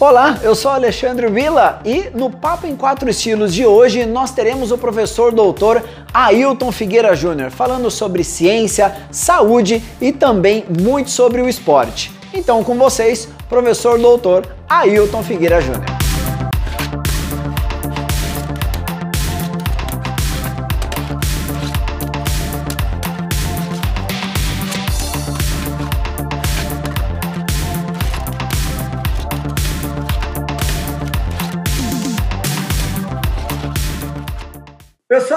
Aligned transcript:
Olá, 0.00 0.38
eu 0.42 0.54
sou 0.54 0.70
Alexandre 0.70 1.28
Vila 1.28 1.82
e 1.84 2.08
no 2.14 2.30
Papo 2.30 2.66
em 2.66 2.74
Quatro 2.74 3.10
Estilos 3.10 3.52
de 3.52 3.66
hoje 3.66 4.06
nós 4.06 4.30
teremos 4.30 4.72
o 4.72 4.78
professor 4.78 5.30
doutor 5.30 5.84
Ailton 6.14 6.72
Figueira 6.72 7.14
Júnior 7.14 7.50
falando 7.50 7.90
sobre 7.90 8.24
ciência, 8.24 8.96
saúde 9.10 9.84
e 10.00 10.10
também 10.10 10.64
muito 10.80 11.10
sobre 11.10 11.42
o 11.42 11.48
esporte. 11.50 12.10
Então, 12.32 12.64
com 12.64 12.78
vocês, 12.78 13.28
professor 13.46 13.98
doutor 13.98 14.46
Ailton 14.66 15.22
Figueira 15.22 15.60
Júnior. 15.60 15.99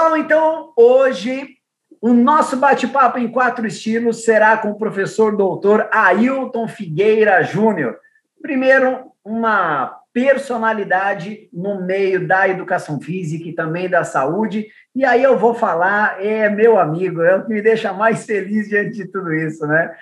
Pessoal, 0.03 0.17
então 0.17 0.73
hoje 0.75 1.47
o 2.01 2.11
nosso 2.11 2.57
bate-papo 2.57 3.17
em 3.17 3.31
quatro 3.31 3.65
estilos 3.65 4.25
será 4.25 4.57
com 4.57 4.71
o 4.71 4.77
professor 4.77 5.37
doutor 5.37 5.87
Ailton 5.93 6.67
Figueira 6.67 7.41
Júnior. 7.41 7.97
Primeiro, 8.41 9.13
uma 9.23 9.97
personalidade 10.11 11.47
no 11.53 11.85
meio 11.85 12.27
da 12.27 12.49
educação 12.49 12.99
física 12.99 13.47
e 13.47 13.55
também 13.55 13.87
da 13.87 14.03
saúde. 14.03 14.67
E 14.93 15.05
aí 15.05 15.23
eu 15.23 15.39
vou 15.39 15.55
falar, 15.55 16.21
é 16.21 16.49
meu 16.49 16.77
amigo, 16.77 17.21
é 17.21 17.37
o 17.37 17.45
que 17.45 17.53
me 17.53 17.61
deixa 17.61 17.93
mais 17.93 18.25
feliz 18.25 18.67
diante 18.67 18.97
de 18.97 19.07
tudo 19.07 19.33
isso, 19.33 19.65
né? 19.65 19.95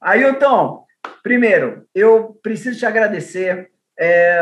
Ailton, 0.00 0.86
primeiro, 1.22 1.84
eu 1.94 2.34
preciso 2.42 2.78
te 2.78 2.86
agradecer 2.86 3.68
é, 3.98 4.40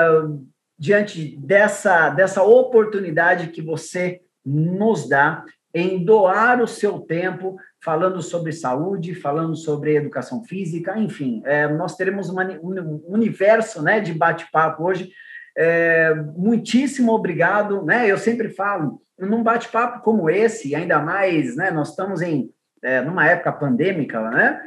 diante 0.78 1.36
dessa, 1.38 2.08
dessa 2.10 2.44
oportunidade 2.44 3.48
que 3.48 3.60
você 3.60 4.20
nos 4.44 5.08
dá 5.08 5.44
em 5.74 6.04
doar 6.04 6.60
o 6.60 6.66
seu 6.66 7.00
tempo 7.00 7.56
falando 7.82 8.22
sobre 8.22 8.52
saúde, 8.52 9.14
falando 9.14 9.56
sobre 9.56 9.96
educação 9.96 10.44
física, 10.44 10.98
enfim, 10.98 11.42
é, 11.44 11.66
nós 11.66 11.96
teremos 11.96 12.28
uma, 12.28 12.44
um 12.62 13.02
universo 13.06 13.82
né, 13.82 13.98
de 13.98 14.12
bate-papo 14.12 14.84
hoje. 14.84 15.10
É, 15.56 16.14
muitíssimo 16.36 17.12
obrigado, 17.12 17.84
né? 17.84 18.10
Eu 18.10 18.16
sempre 18.16 18.48
falo, 18.48 19.02
num 19.18 19.42
bate-papo 19.42 20.02
como 20.02 20.30
esse, 20.30 20.74
ainda 20.74 20.98
mais, 20.98 21.56
né? 21.56 21.70
Nós 21.70 21.90
estamos 21.90 22.22
em 22.22 22.50
é, 22.82 23.00
numa 23.00 23.26
época 23.28 23.52
pandêmica, 23.52 24.20
né? 24.30 24.60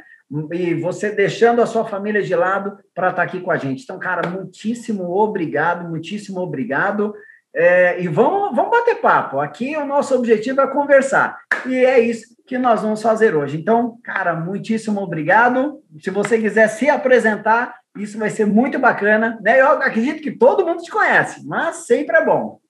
E 0.52 0.74
você 0.74 1.10
deixando 1.10 1.62
a 1.62 1.66
sua 1.66 1.84
família 1.84 2.22
de 2.22 2.34
lado 2.34 2.78
para 2.94 3.10
estar 3.10 3.22
tá 3.22 3.28
aqui 3.28 3.40
com 3.40 3.50
a 3.50 3.56
gente. 3.56 3.84
Então, 3.84 3.98
cara, 3.98 4.28
muitíssimo 4.28 5.08
obrigado, 5.10 5.88
muitíssimo 5.88 6.40
obrigado. 6.40 7.14
É, 7.58 7.98
e 8.02 8.06
vamos, 8.06 8.54
vamos 8.54 8.70
bater 8.70 8.96
papo. 8.96 9.40
Aqui 9.40 9.74
o 9.78 9.86
nosso 9.86 10.14
objetivo 10.14 10.60
é 10.60 10.66
conversar. 10.66 11.38
E 11.64 11.74
é 11.74 11.98
isso 11.98 12.36
que 12.46 12.58
nós 12.58 12.82
vamos 12.82 13.00
fazer 13.00 13.34
hoje. 13.34 13.56
Então, 13.56 13.98
cara, 14.04 14.34
muitíssimo 14.34 15.00
obrigado. 15.00 15.82
Se 15.98 16.10
você 16.10 16.38
quiser 16.38 16.68
se 16.68 16.90
apresentar, 16.90 17.74
isso 17.96 18.18
vai 18.18 18.28
ser 18.28 18.44
muito 18.44 18.78
bacana. 18.78 19.38
Né? 19.42 19.58
Eu 19.58 19.68
acredito 19.68 20.22
que 20.22 20.32
todo 20.32 20.66
mundo 20.66 20.82
te 20.82 20.90
conhece, 20.90 21.46
mas 21.46 21.86
sempre 21.86 22.16
é 22.16 22.24
bom. 22.24 22.60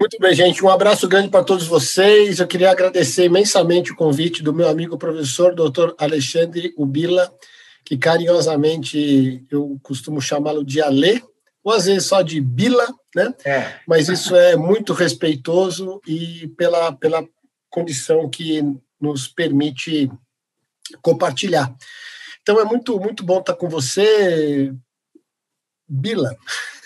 Muito 0.00 0.16
bem, 0.18 0.32
gente. 0.32 0.64
Um 0.64 0.70
abraço 0.70 1.06
grande 1.06 1.28
para 1.28 1.44
todos 1.44 1.66
vocês. 1.66 2.40
Eu 2.40 2.46
queria 2.46 2.70
agradecer 2.70 3.26
imensamente 3.26 3.92
o 3.92 3.96
convite 3.96 4.42
do 4.42 4.54
meu 4.54 4.70
amigo 4.70 4.96
professor, 4.96 5.54
doutor 5.54 5.94
Alexandre 5.98 6.72
Ubila, 6.78 7.30
que 7.84 7.98
carinhosamente 7.98 9.44
eu 9.50 9.78
costumo 9.82 10.18
chamá-lo 10.18 10.64
de 10.64 10.80
Alê, 10.80 11.20
ou 11.62 11.72
às 11.72 11.86
vezes 11.86 12.06
só 12.06 12.22
de 12.22 12.40
Bila, 12.40 12.86
né? 13.14 13.34
É. 13.44 13.80
Mas 13.86 14.08
isso 14.08 14.34
é 14.34 14.56
muito 14.56 14.92
respeitoso 14.92 16.00
e 16.06 16.48
pela, 16.56 16.92
pela 16.92 17.26
condição 17.68 18.28
que 18.28 18.62
nos 19.00 19.28
permite 19.28 20.10
compartilhar. 21.02 21.74
Então 22.42 22.60
é 22.60 22.64
muito 22.64 22.98
muito 22.98 23.24
bom 23.24 23.40
estar 23.40 23.54
com 23.54 23.68
você, 23.68 24.72
Bila, 25.88 26.36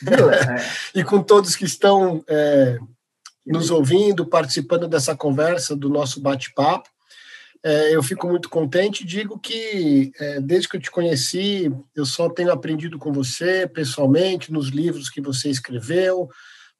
Bila 0.03 0.35
é. 0.59 0.67
e 0.95 1.05
com 1.05 1.23
todos 1.23 1.56
que 1.56 1.65
estão 1.65 2.25
é, 2.29 2.79
nos 3.47 3.71
ouvindo, 3.71 4.27
participando 4.27 4.89
dessa 4.89 5.17
conversa, 5.17 5.77
do 5.77 5.89
nosso 5.89 6.21
bate-papo. 6.21 6.89
É, 7.65 7.97
eu 7.97 8.03
fico 8.03 8.29
muito 8.29 8.51
contente. 8.51 9.07
Digo 9.07 9.39
que 9.39 10.13
é, 10.21 10.39
desde 10.39 10.69
que 10.69 10.77
eu 10.77 10.81
te 10.81 10.91
conheci, 10.91 11.73
eu 11.97 12.05
só 12.05 12.29
tenho 12.29 12.53
aprendido 12.53 12.99
com 12.99 13.11
você 13.11 13.67
pessoalmente, 13.67 14.53
nos 14.53 14.69
livros 14.69 15.09
que 15.09 15.23
você 15.23 15.49
escreveu, 15.49 16.29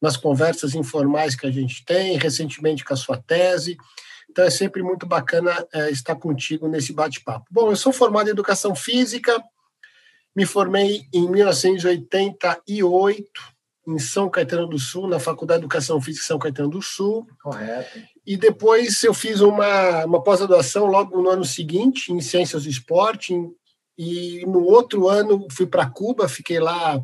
nas 0.00 0.19
conversas 0.19 0.75
informais 0.75 1.34
que 1.34 1.47
a 1.47 1.50
gente 1.50 1.83
tem, 1.87 2.19
recentemente 2.19 2.84
com 2.84 2.93
a 2.93 2.99
sua 2.99 3.17
tese. 3.17 3.78
Então 4.31 4.44
é 4.44 4.50
sempre 4.50 4.83
muito 4.83 5.06
bacana 5.06 5.67
é, 5.73 5.91
estar 5.91 6.17
contigo 6.17 6.69
nesse 6.69 6.93
bate-papo. 6.93 7.47
Bom, 7.50 7.71
eu 7.71 7.77
sou 7.77 7.91
formado 7.91 8.28
em 8.28 8.33
educação 8.33 8.75
física, 8.75 9.43
me 10.37 10.44
formei 10.44 11.06
em 11.15 11.31
1988 11.31 13.53
em 13.87 13.99
São 13.99 14.31
Caetano 14.31 14.67
do 14.67 14.78
Sul, 14.78 15.09
na 15.09 15.19
Faculdade 15.19 15.61
de 15.61 15.65
Educação 15.67 16.00
Física 16.00 16.27
São 16.27 16.39
Caetano 16.39 16.71
do 16.71 16.83
Sul. 16.83 17.27
Correto. 17.43 17.99
E 18.27 18.37
depois 18.37 19.03
eu 19.03 19.12
fiz 19.12 19.41
uma, 19.41 20.05
uma 20.05 20.22
pós-graduação 20.22 20.87
logo 20.87 21.21
no 21.21 21.28
ano 21.28 21.45
seguinte, 21.45 22.12
em 22.12 22.21
Ciências 22.21 22.65
do 22.65 22.71
Esporte, 22.71 23.34
e 23.97 24.44
no 24.47 24.65
outro 24.65 25.09
ano 25.09 25.47
fui 25.50 25.67
para 25.67 25.89
Cuba, 25.89 26.28
fiquei 26.28 26.59
lá 26.59 27.00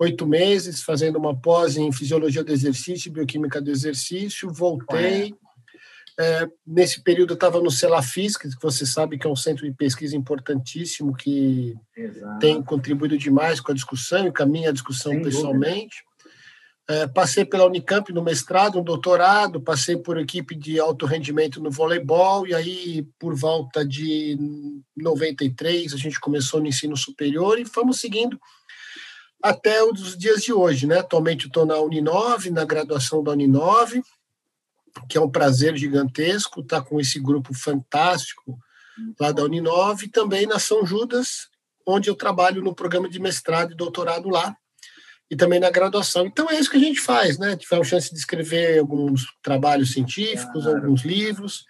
oito 0.00 0.26
meses 0.26 0.82
fazendo 0.82 1.18
uma 1.18 1.38
pós 1.38 1.76
em 1.76 1.92
Fisiologia 1.92 2.44
do 2.44 2.52
Exercício 2.52 3.08
e 3.08 3.12
Bioquímica 3.12 3.60
do 3.60 3.70
Exercício, 3.70 4.50
voltei. 4.52 5.34
É, 6.20 6.48
nesse 6.66 7.00
período 7.00 7.34
estava 7.34 7.60
no 7.60 7.70
Celafisc, 7.70 8.40
que 8.40 8.60
você 8.60 8.84
sabe 8.84 9.16
que 9.16 9.26
é 9.26 9.30
um 9.30 9.36
centro 9.36 9.64
de 9.64 9.72
pesquisa 9.72 10.16
importantíssimo 10.16 11.14
que 11.14 11.76
Exato. 11.96 12.38
tem 12.40 12.60
contribuído 12.60 13.16
demais 13.16 13.60
com 13.60 13.70
a 13.70 13.74
discussão 13.74 14.26
e 14.26 14.32
com 14.32 14.42
a 14.42 14.72
discussão 14.72 15.12
Sem 15.12 15.22
pessoalmente. 15.22 16.02
É, 16.90 17.06
passei 17.06 17.44
pela 17.44 17.66
Unicamp 17.66 18.12
no 18.12 18.22
mestrado, 18.22 18.78
no 18.78 18.82
doutorado, 18.82 19.60
passei 19.60 19.96
por 19.96 20.18
equipe 20.18 20.56
de 20.56 20.80
alto 20.80 21.04
rendimento 21.04 21.62
no 21.62 21.70
voleibol, 21.70 22.46
e 22.46 22.54
aí, 22.54 23.06
por 23.18 23.36
volta 23.36 23.84
de 23.84 24.36
93, 24.96 25.92
a 25.92 25.96
gente 25.98 26.18
começou 26.18 26.60
no 26.60 26.66
ensino 26.66 26.96
superior 26.96 27.60
e 27.60 27.64
fomos 27.66 28.00
seguindo 28.00 28.40
até 29.42 29.84
os 29.84 30.16
dias 30.16 30.42
de 30.42 30.52
hoje. 30.52 30.86
Né? 30.86 30.98
Atualmente 30.98 31.46
estou 31.46 31.66
na 31.66 31.78
Uninove, 31.78 32.50
na 32.50 32.64
graduação 32.64 33.22
da 33.22 33.32
Uninove, 33.32 34.02
que 35.08 35.16
é 35.18 35.20
um 35.20 35.30
prazer 35.30 35.76
gigantesco 35.76 36.60
estar 36.60 36.82
com 36.82 37.00
esse 37.00 37.18
grupo 37.18 37.54
fantástico 37.54 38.58
lá 39.20 39.30
da 39.30 39.44
Uninove, 39.44 40.06
e 40.06 40.10
também 40.10 40.46
na 40.46 40.58
São 40.58 40.84
Judas, 40.84 41.48
onde 41.86 42.10
eu 42.10 42.14
trabalho 42.14 42.62
no 42.62 42.74
programa 42.74 43.08
de 43.08 43.20
mestrado 43.20 43.72
e 43.72 43.76
doutorado 43.76 44.28
lá, 44.28 44.54
e 45.30 45.36
também 45.36 45.60
na 45.60 45.70
graduação. 45.70 46.26
Então 46.26 46.50
é 46.50 46.58
isso 46.58 46.70
que 46.70 46.76
a 46.76 46.80
gente 46.80 47.00
faz, 47.00 47.38
né? 47.38 47.56
Tivemos 47.56 47.88
chance 47.88 48.12
de 48.12 48.18
escrever 48.18 48.78
alguns 48.78 49.26
trabalhos 49.42 49.92
científicos, 49.92 50.64
claro. 50.64 50.78
alguns 50.78 51.04
livros, 51.04 51.64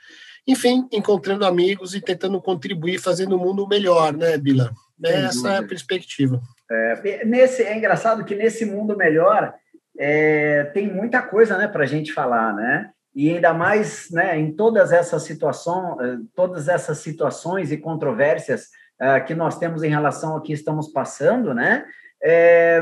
enfim, 0.47 0.89
encontrando 0.93 1.45
amigos 1.45 1.95
e 1.95 2.01
tentando 2.01 2.41
contribuir, 2.41 2.99
fazendo 2.99 3.37
o 3.37 3.39
mundo 3.39 3.67
melhor, 3.67 4.17
né, 4.17 4.39
Bila? 4.39 4.73
Essa 5.05 5.55
é 5.55 5.59
a 5.59 5.63
perspectiva. 5.63 6.41
É, 6.71 7.25
nesse, 7.25 7.63
é 7.63 7.77
engraçado 7.77 8.25
que 8.25 8.35
nesse 8.35 8.65
mundo 8.65 8.97
melhor 8.97 9.55
é, 9.99 10.65
tem 10.75 10.93
muita 10.93 11.23
coisa 11.23 11.57
né, 11.57 11.69
para 11.69 11.85
a 11.85 11.87
gente 11.87 12.13
falar, 12.13 12.55
né? 12.55 12.91
E 13.19 13.35
ainda 13.35 13.53
mais 13.53 14.09
né, 14.13 14.39
em 14.39 14.53
todas 14.53 14.93
essas 14.93 15.25
situações, 15.25 15.99
eh, 15.99 16.19
todas 16.37 16.69
essas 16.69 16.99
situações 16.99 17.73
e 17.73 17.77
controvérsias 17.77 18.69
uh, 19.03 19.25
que 19.27 19.35
nós 19.35 19.59
temos 19.59 19.83
em 19.83 19.89
relação 19.89 20.35
ao 20.35 20.41
que 20.41 20.53
estamos 20.53 20.93
passando, 20.93 21.53
né? 21.53 21.85
É, 22.23 22.81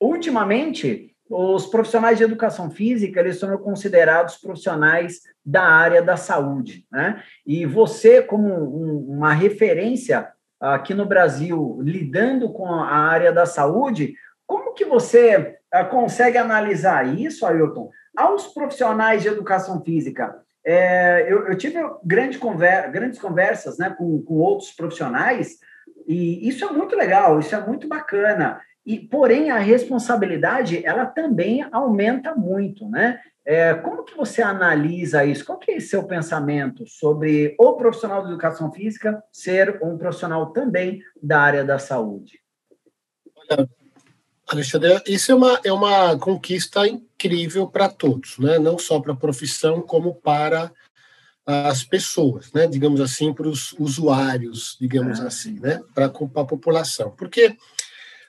ultimamente, 0.00 1.14
os 1.30 1.68
profissionais 1.68 2.18
de 2.18 2.24
educação 2.24 2.68
física 2.68 3.20
eles 3.20 3.38
são 3.38 3.56
considerados 3.58 4.34
profissionais 4.38 5.20
da 5.44 5.62
área 5.62 6.02
da 6.02 6.16
saúde, 6.16 6.84
né? 6.90 7.22
E 7.46 7.64
você, 7.64 8.20
como 8.20 8.52
um, 8.52 9.16
uma 9.18 9.32
referência 9.32 10.28
aqui 10.58 10.94
no 10.94 11.06
Brasil, 11.06 11.78
lidando 11.80 12.52
com 12.52 12.66
a 12.74 12.90
área 12.90 13.32
da 13.32 13.46
saúde, 13.46 14.14
como 14.48 14.74
que 14.74 14.84
você 14.84 15.58
consegue 15.84 16.38
analisar 16.38 17.06
isso, 17.18 17.46
Ailton, 17.46 17.90
aos 18.16 18.46
profissionais 18.48 19.22
de 19.22 19.28
educação 19.28 19.82
física? 19.82 20.34
É, 20.64 21.30
eu, 21.30 21.46
eu, 21.46 21.56
tive 21.56 21.78
grande 22.02 22.38
conver, 22.38 22.90
grandes 22.90 23.20
conversas 23.20 23.78
né, 23.78 23.90
com, 23.90 24.20
com 24.22 24.34
outros 24.34 24.72
profissionais, 24.72 25.58
e 26.06 26.48
isso 26.48 26.64
é 26.64 26.72
muito 26.72 26.96
legal, 26.96 27.38
isso 27.38 27.54
é 27.54 27.60
muito 27.64 27.86
bacana. 27.86 28.60
E, 28.84 28.98
porém, 28.98 29.50
a 29.50 29.58
responsabilidade, 29.58 30.84
ela 30.84 31.06
também 31.06 31.66
aumenta 31.72 32.34
muito, 32.34 32.88
né? 32.88 33.20
É, 33.44 33.74
como 33.74 34.02
que 34.02 34.16
você 34.16 34.42
analisa 34.42 35.24
isso? 35.24 35.44
Qual 35.44 35.58
que 35.58 35.70
é 35.70 35.80
seu 35.80 36.04
pensamento 36.04 36.84
sobre 36.86 37.54
o 37.60 37.74
profissional 37.74 38.22
de 38.22 38.28
educação 38.28 38.72
física 38.72 39.22
ser 39.30 39.80
um 39.82 39.96
profissional 39.96 40.52
também 40.52 41.00
da 41.22 41.40
área 41.40 41.64
da 41.64 41.78
saúde? 41.78 42.40
Olha, 43.36 43.68
Alexandre, 44.46 45.02
isso 45.08 45.32
é 45.32 45.34
uma, 45.34 45.60
é 45.64 45.72
uma 45.72 46.18
conquista 46.18 46.86
incrível 46.86 47.66
para 47.66 47.88
todos, 47.88 48.38
né? 48.38 48.58
não 48.58 48.78
só 48.78 49.00
para 49.00 49.12
a 49.12 49.16
profissão, 49.16 49.82
como 49.82 50.14
para 50.14 50.72
as 51.44 51.82
pessoas, 51.82 52.52
né? 52.52 52.66
digamos 52.66 53.00
assim, 53.00 53.32
para 53.32 53.48
os 53.48 53.72
usuários, 53.78 54.76
digamos 54.80 55.20
ah, 55.20 55.26
assim, 55.26 55.58
né? 55.58 55.80
para 55.92 56.06
a 56.06 56.44
população. 56.44 57.10
Porque 57.10 57.56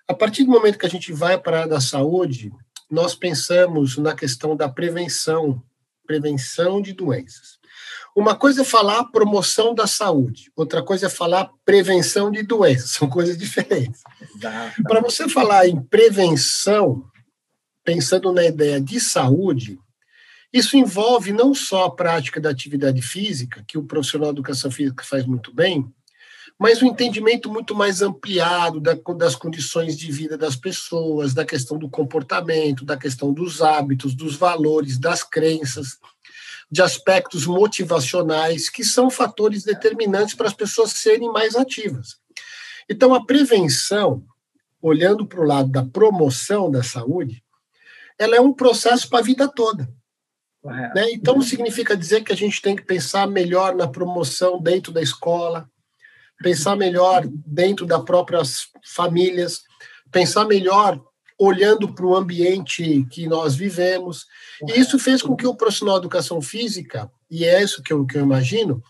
a 0.08 0.14
partir 0.14 0.44
do 0.44 0.52
momento 0.52 0.80
que 0.80 0.86
a 0.86 0.90
gente 0.90 1.12
vai 1.14 1.38
para 1.38 1.58
a 1.58 1.60
área 1.62 1.74
da 1.74 1.82
saúde, 1.82 2.52
nós 2.90 3.14
pensamos 3.14 3.98
na 3.98 4.16
questão 4.16 4.56
da 4.56 4.70
prevenção, 4.70 5.62
prevenção 6.06 6.82
de 6.82 6.94
doenças. 6.94 7.57
Uma 8.18 8.36
coisa 8.36 8.64
é 8.64 8.66
falar 8.66 9.04
promoção 9.12 9.76
da 9.76 9.86
saúde, 9.86 10.52
outra 10.56 10.82
coisa 10.82 11.06
é 11.06 11.10
falar 11.10 11.52
prevenção 11.64 12.32
de 12.32 12.42
doenças, 12.42 12.90
são 12.98 13.08
coisas 13.08 13.38
diferentes. 13.38 14.02
Para 14.88 15.02
você 15.02 15.30
falar 15.30 15.68
em 15.68 15.80
prevenção, 15.80 17.06
pensando 17.84 18.34
na 18.34 18.44
ideia 18.44 18.82
de 18.82 19.00
saúde, 19.00 19.78
isso 20.52 20.76
envolve 20.76 21.32
não 21.32 21.54
só 21.54 21.86
a 21.86 21.96
prática 21.96 22.42
da 22.42 22.50
atividade 22.50 23.04
física, 23.04 23.64
que 23.68 23.78
o 23.78 23.84
profissional 23.84 24.34
de 24.34 24.40
educação 24.40 24.72
física 24.72 25.04
faz 25.04 25.24
muito 25.24 25.54
bem, 25.54 25.86
mas 26.58 26.82
um 26.82 26.88
entendimento 26.88 27.54
muito 27.54 27.76
mais 27.76 28.02
ampliado 28.02 28.82
das 29.16 29.36
condições 29.36 29.96
de 29.96 30.12
vida 30.12 30.36
das 30.36 30.56
pessoas, 30.56 31.36
da 31.36 31.46
questão 31.46 31.78
do 31.78 31.88
comportamento, 31.88 32.84
da 32.84 32.98
questão 32.98 33.32
dos 33.32 33.62
hábitos, 33.62 34.16
dos 34.16 34.36
valores, 34.36 34.98
das 34.98 35.24
crenças 35.24 36.00
de 36.70 36.82
aspectos 36.82 37.46
motivacionais, 37.46 38.70
que 38.70 38.84
são 38.84 39.10
fatores 39.10 39.64
determinantes 39.64 40.36
para 40.36 40.48
as 40.48 40.54
pessoas 40.54 40.92
serem 40.92 41.32
mais 41.32 41.56
ativas. 41.56 42.18
Então, 42.90 43.14
a 43.14 43.26
prevenção, 43.26 44.24
olhando 44.82 45.26
para 45.26 45.40
o 45.40 45.46
lado 45.46 45.70
da 45.70 45.84
promoção 45.84 46.70
da 46.70 46.84
saúde, 46.84 47.44
ela 48.20 48.36
é 48.36 48.42
um 48.42 48.54
processo 48.54 49.10
para 49.10 49.20
a 49.20 49.24
vida 49.24 49.48
toda. 49.48 49.90
Né? 50.64 51.12
Então, 51.12 51.42
significa 51.42 51.96
dizer 51.96 52.24
que 52.24 52.34
a 52.34 52.36
gente 52.36 52.62
tem 52.62 52.76
que 52.76 52.84
pensar 52.84 53.28
melhor 53.28 53.76
na 53.76 53.88
promoção 53.88 54.62
dentro 54.62 54.92
da 54.92 55.02
escola, 55.02 55.70
pensar 56.42 56.76
melhor 56.76 57.26
dentro 57.26 57.86
das 57.86 58.04
próprias 58.04 58.68
famílias, 58.84 59.62
pensar 60.12 60.46
melhor 60.46 61.02
olhando 61.38 61.94
para 61.94 62.06
o 62.06 62.16
ambiente 62.16 63.06
que 63.12 63.28
nós 63.28 63.56
vivemos. 63.56 64.26
E 64.68 64.80
isso 64.80 64.98
fez 64.98 65.22
com 65.22 65.36
que 65.36 65.46
o 65.46 65.56
profissional 65.56 65.96
de 65.96 66.06
educação 66.06 66.42
física, 66.42 67.12
e 67.30 67.46
é 67.46 67.62
isso 67.62 67.84
que 67.84 67.94
eu, 67.94 68.06
que 68.06 68.18
eu 68.18 68.24
imagino, 68.24 68.82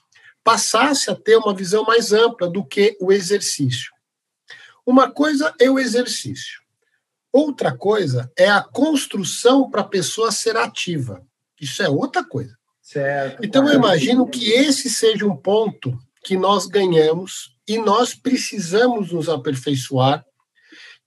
passasse 0.43 1.11
a 1.11 1.15
ter 1.15 1.35
uma 1.37 1.53
visão 1.53 1.83
mais 1.83 2.13
ampla 2.13 2.49
do 2.49 2.63
que 2.63 2.97
o 3.01 3.11
exercício. 3.11 3.91
Uma 4.85 5.11
coisa 5.11 5.53
é 5.59 5.69
o 5.69 5.77
exercício. 5.77 6.61
Outra 7.33 7.75
coisa 7.75 8.31
é 8.37 8.49
a 8.49 8.63
construção 8.63 9.69
para 9.69 9.81
a 9.81 9.87
pessoa 9.87 10.31
ser 10.31 10.55
ativa. 10.55 11.21
Isso 11.59 11.83
é 11.83 11.89
outra 11.89 12.23
coisa. 12.23 12.55
Certo. 12.81 13.43
Então, 13.43 13.67
eu 13.67 13.75
imagino 13.75 14.25
que 14.25 14.49
esse 14.49 14.89
seja 14.89 15.25
um 15.25 15.35
ponto 15.35 15.99
que 16.23 16.37
nós 16.37 16.65
ganhamos 16.65 17.57
e 17.67 17.77
nós 17.77 18.15
precisamos 18.15 19.11
nos 19.11 19.27
aperfeiçoar 19.27 20.25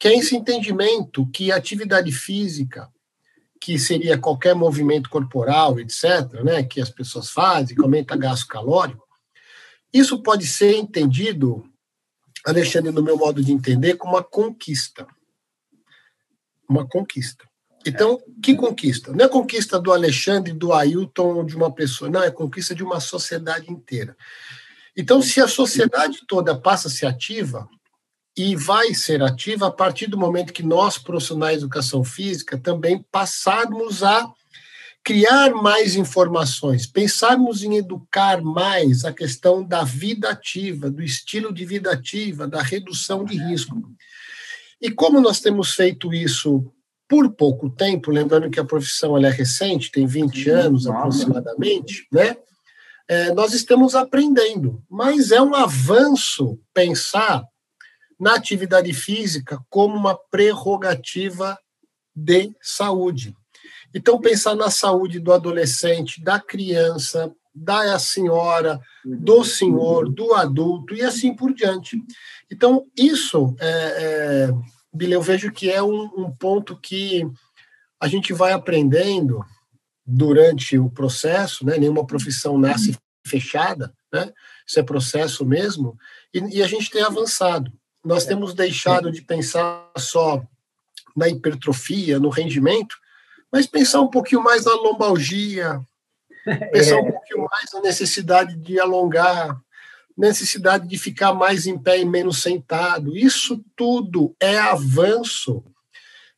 que 0.01 0.09
é 0.09 0.17
esse 0.17 0.35
entendimento 0.35 1.27
que 1.27 1.53
atividade 1.53 2.11
física, 2.11 2.89
que 3.61 3.79
seria 3.79 4.17
qualquer 4.17 4.55
movimento 4.55 5.11
corporal, 5.11 5.79
etc., 5.79 6.43
né, 6.43 6.63
que 6.63 6.81
as 6.81 6.89
pessoas 6.89 7.29
fazem, 7.29 7.77
que 7.77 7.83
aumenta 7.83 8.17
gasto 8.17 8.49
calórico, 8.49 9.07
isso 9.93 10.23
pode 10.23 10.47
ser 10.47 10.75
entendido, 10.75 11.63
Alexandre, 12.47 12.91
no 12.91 13.03
meu 13.03 13.19
modo 13.19 13.45
de 13.45 13.53
entender, 13.53 13.97
como 13.97 14.15
uma 14.15 14.25
conquista. 14.25 15.07
Uma 16.67 16.89
conquista. 16.89 17.45
Então, 17.87 18.19
que 18.43 18.55
conquista? 18.55 19.13
Não 19.13 19.27
é 19.27 19.29
conquista 19.29 19.79
do 19.79 19.93
Alexandre, 19.93 20.55
do 20.55 20.73
Ailton 20.73 21.45
de 21.45 21.55
uma 21.55 21.71
pessoa, 21.71 22.11
não, 22.11 22.23
é 22.23 22.31
conquista 22.31 22.75
de 22.75 22.83
uma 22.83 23.01
sociedade 23.01 23.71
inteira. 23.71 24.17
Então, 24.97 25.21
se 25.21 25.43
a 25.43 25.49
sociedade 25.49 26.21
toda 26.27 26.59
passa 26.59 26.89
a 26.89 26.91
ser 26.91 27.05
ativa, 27.05 27.69
e 28.37 28.55
vai 28.57 28.95
ser 28.95 29.23
ativa 29.23 29.67
a 29.67 29.71
partir 29.71 30.07
do 30.07 30.19
momento 30.19 30.53
que 30.53 30.63
nós, 30.63 30.97
profissionais 30.99 31.59
de 31.59 31.65
educação 31.65 32.05
física, 32.05 32.59
também 32.59 33.05
passarmos 33.11 34.03
a 34.03 34.33
criar 35.03 35.51
mais 35.51 35.97
informações, 35.97 36.87
pensarmos 36.87 37.63
em 37.63 37.77
educar 37.77 38.43
mais 38.43 39.05
a 39.05 39.13
questão 39.13 39.65
da 39.65 39.83
vida 39.83 40.31
ativa, 40.31 40.91
do 40.91 41.03
estilo 41.03 41.53
de 41.53 41.65
vida 41.65 41.91
ativa, 41.91 42.47
da 42.47 42.63
redução 42.63 43.25
de 43.25 43.37
risco. 43.37 43.83
E 44.81 44.91
como 44.91 45.21
nós 45.21 45.41
temos 45.41 45.75
feito 45.75 46.13
isso 46.13 46.73
por 47.09 47.31
pouco 47.33 47.69
tempo, 47.69 48.11
lembrando 48.11 48.51
que 48.51 48.61
a 48.61 48.65
profissão 48.65 49.19
é 49.19 49.31
recente, 49.31 49.91
tem 49.91 50.07
20 50.07 50.49
anos 50.51 50.87
aproximadamente, 50.87 52.07
né? 52.13 52.37
É, 53.09 53.35
nós 53.35 53.53
estamos 53.53 53.97
aprendendo, 53.97 54.81
mas 54.89 55.33
é 55.33 55.43
um 55.43 55.53
avanço 55.57 56.61
pensar 56.73 57.43
na 58.21 58.35
atividade 58.35 58.93
física 58.93 59.59
como 59.71 59.97
uma 59.97 60.15
prerrogativa 60.15 61.59
de 62.15 62.55
saúde. 62.61 63.35
Então, 63.95 64.21
pensar 64.21 64.55
na 64.55 64.71
saúde 64.71 65.19
do 65.19 65.33
adolescente, 65.33 66.23
da 66.23 66.39
criança, 66.39 67.35
da 67.55 67.99
senhora, 67.99 68.79
do 69.05 69.43
senhor, 69.43 70.09
do 70.09 70.35
adulto 70.35 70.95
e 70.95 71.03
assim 71.03 71.35
por 71.35 71.53
diante. 71.53 71.97
Então, 72.51 72.87
isso, 72.97 73.57
é, 73.59 73.69
é, 73.69 74.51
Billy, 74.93 75.13
eu 75.13 75.23
vejo 75.23 75.51
que 75.51 75.71
é 75.71 75.83
um, 75.83 76.05
um 76.17 76.31
ponto 76.31 76.79
que 76.79 77.27
a 78.01 78.07
gente 78.07 78.33
vai 78.33 78.53
aprendendo 78.53 79.45
durante 80.07 80.79
o 80.79 80.91
processo, 80.91 81.65
né? 81.65 81.79
nenhuma 81.79 82.07
profissão 82.07 82.59
nasce 82.59 82.97
fechada, 83.27 83.93
né? 84.13 84.33
isso 84.67 84.79
é 84.79 84.83
processo 84.83 85.45
mesmo, 85.45 85.97
e, 86.33 86.59
e 86.59 86.63
a 86.63 86.67
gente 86.67 86.91
tem 86.91 87.03
avançado. 87.03 87.73
Nós 88.05 88.25
temos 88.25 88.55
deixado 88.55 89.11
de 89.11 89.23
pensar 89.23 89.91
só 89.97 90.43
na 91.17 91.29
hipertrofia, 91.29 92.19
no 92.19 92.29
rendimento, 92.29 92.97
mas 93.53 93.67
pensar 93.67 94.01
um 94.01 94.09
pouquinho 94.09 94.43
mais 94.43 94.65
na 94.65 94.75
lombalgia, 94.75 95.81
pensar 96.73 96.97
é. 96.97 97.01
um 97.01 97.11
pouquinho 97.11 97.47
mais 97.51 97.73
na 97.73 97.81
necessidade 97.81 98.57
de 98.57 98.79
alongar, 98.81 99.61
necessidade 100.17 100.87
de 100.87 100.99
ficar 100.99 101.35
mais 101.35 101.67
em 101.67 101.79
pé 101.79 101.99
e 101.99 102.05
menos 102.05 102.43
sentado. 102.43 103.17
Isso 103.17 103.63
tudo 103.77 104.35
é 104.41 104.59
avanço 104.59 105.65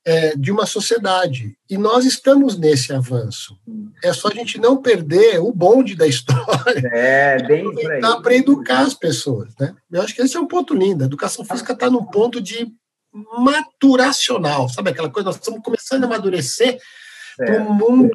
é, 0.05 0.37
de 0.37 0.51
uma 0.51 0.67
sociedade. 0.67 1.57
E 1.69 1.79
nós 1.79 2.05
estamos 2.05 2.59
nesse 2.59 2.93
avanço. 2.93 3.57
É 4.03 4.13
só 4.13 4.29
a 4.29 4.35
gente 4.35 4.59
não 4.59 4.81
perder 4.81 5.39
o 5.41 5.53
bonde 5.53 5.95
da 5.95 6.07
história. 6.09 6.89
É, 6.93 7.43
bem 7.43 7.65
para 8.23 8.35
educar 8.35 8.81
as 8.81 8.95
pessoas. 8.95 9.55
Né? 9.59 9.75
Eu 9.91 10.03
acho 10.03 10.15
que 10.15 10.23
esse 10.23 10.37
é 10.37 10.41
um 10.41 10.49
ponto 10.49 10.75
lindo. 10.75 11.03
A 11.03 11.07
educação 11.07 11.45
física 11.45 11.73
está 11.73 11.91
num 11.91 12.05
ponto 12.05 12.41
de 12.41 12.67
maturacional, 13.13 14.69
sabe 14.71 14.91
aquela 14.91 15.11
coisa? 15.11 15.27
Nós 15.27 15.37
estamos 15.37 15.61
começando 15.63 16.05
a 16.05 16.07
amadurecer 16.07 16.79
é. 17.39 17.45
para 17.45 17.63
um 17.63 17.75
mundo 17.75 18.11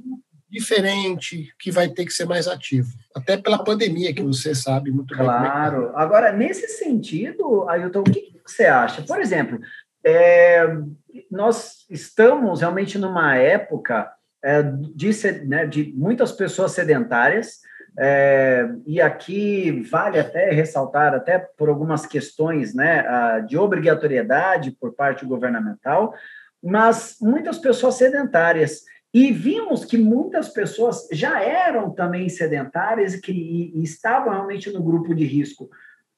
diferente 0.49 1.53
que 1.59 1.71
vai 1.71 1.89
ter 1.89 2.05
que 2.05 2.11
ser 2.11 2.25
mais 2.25 2.47
ativo. 2.47 2.91
Até 3.15 3.37
pela 3.37 3.63
pandemia, 3.63 4.13
que 4.13 4.23
você 4.23 4.55
sabe 4.55 4.91
muito 4.91 5.13
claro. 5.13 5.41
bem. 5.41 5.51
Claro. 5.51 5.91
É 5.95 6.01
Agora, 6.01 6.31
nesse 6.31 6.67
sentido, 6.69 7.69
Ailton, 7.69 7.99
o 7.99 8.03
que 8.03 8.33
você 8.45 8.65
acha? 8.65 9.01
Por 9.01 9.19
exemplo, 9.19 9.59
é, 10.03 10.65
nós 11.29 11.85
estamos 11.89 12.61
realmente 12.61 12.97
numa 12.97 13.35
época 13.35 14.11
é, 14.43 14.61
de, 14.61 15.11
né, 15.45 15.65
de, 15.65 15.93
muitas 15.95 16.31
pessoas 16.31 16.71
sedentárias, 16.71 17.59
é, 17.99 18.69
e 18.85 19.01
aqui 19.01 19.81
vale 19.89 20.19
até 20.19 20.51
ressaltar, 20.51 21.15
até 21.15 21.39
por 21.39 21.67
algumas 21.67 22.05
questões 22.05 22.75
né, 22.75 23.03
de 23.47 23.57
obrigatoriedade 23.57 24.71
por 24.71 24.93
parte 24.93 25.25
governamental, 25.25 26.13
mas 26.63 27.17
muitas 27.19 27.57
pessoas 27.57 27.95
sedentárias. 27.95 28.83
E 29.13 29.31
vimos 29.31 29.83
que 29.83 29.97
muitas 29.97 30.49
pessoas 30.49 31.07
já 31.11 31.41
eram 31.41 31.89
também 31.89 32.29
sedentárias 32.29 33.15
e 33.15 33.21
que 33.21 33.31
e 33.31 33.81
estavam 33.81 34.31
realmente 34.31 34.69
no 34.69 34.83
grupo 34.83 35.15
de 35.15 35.25
risco. 35.25 35.69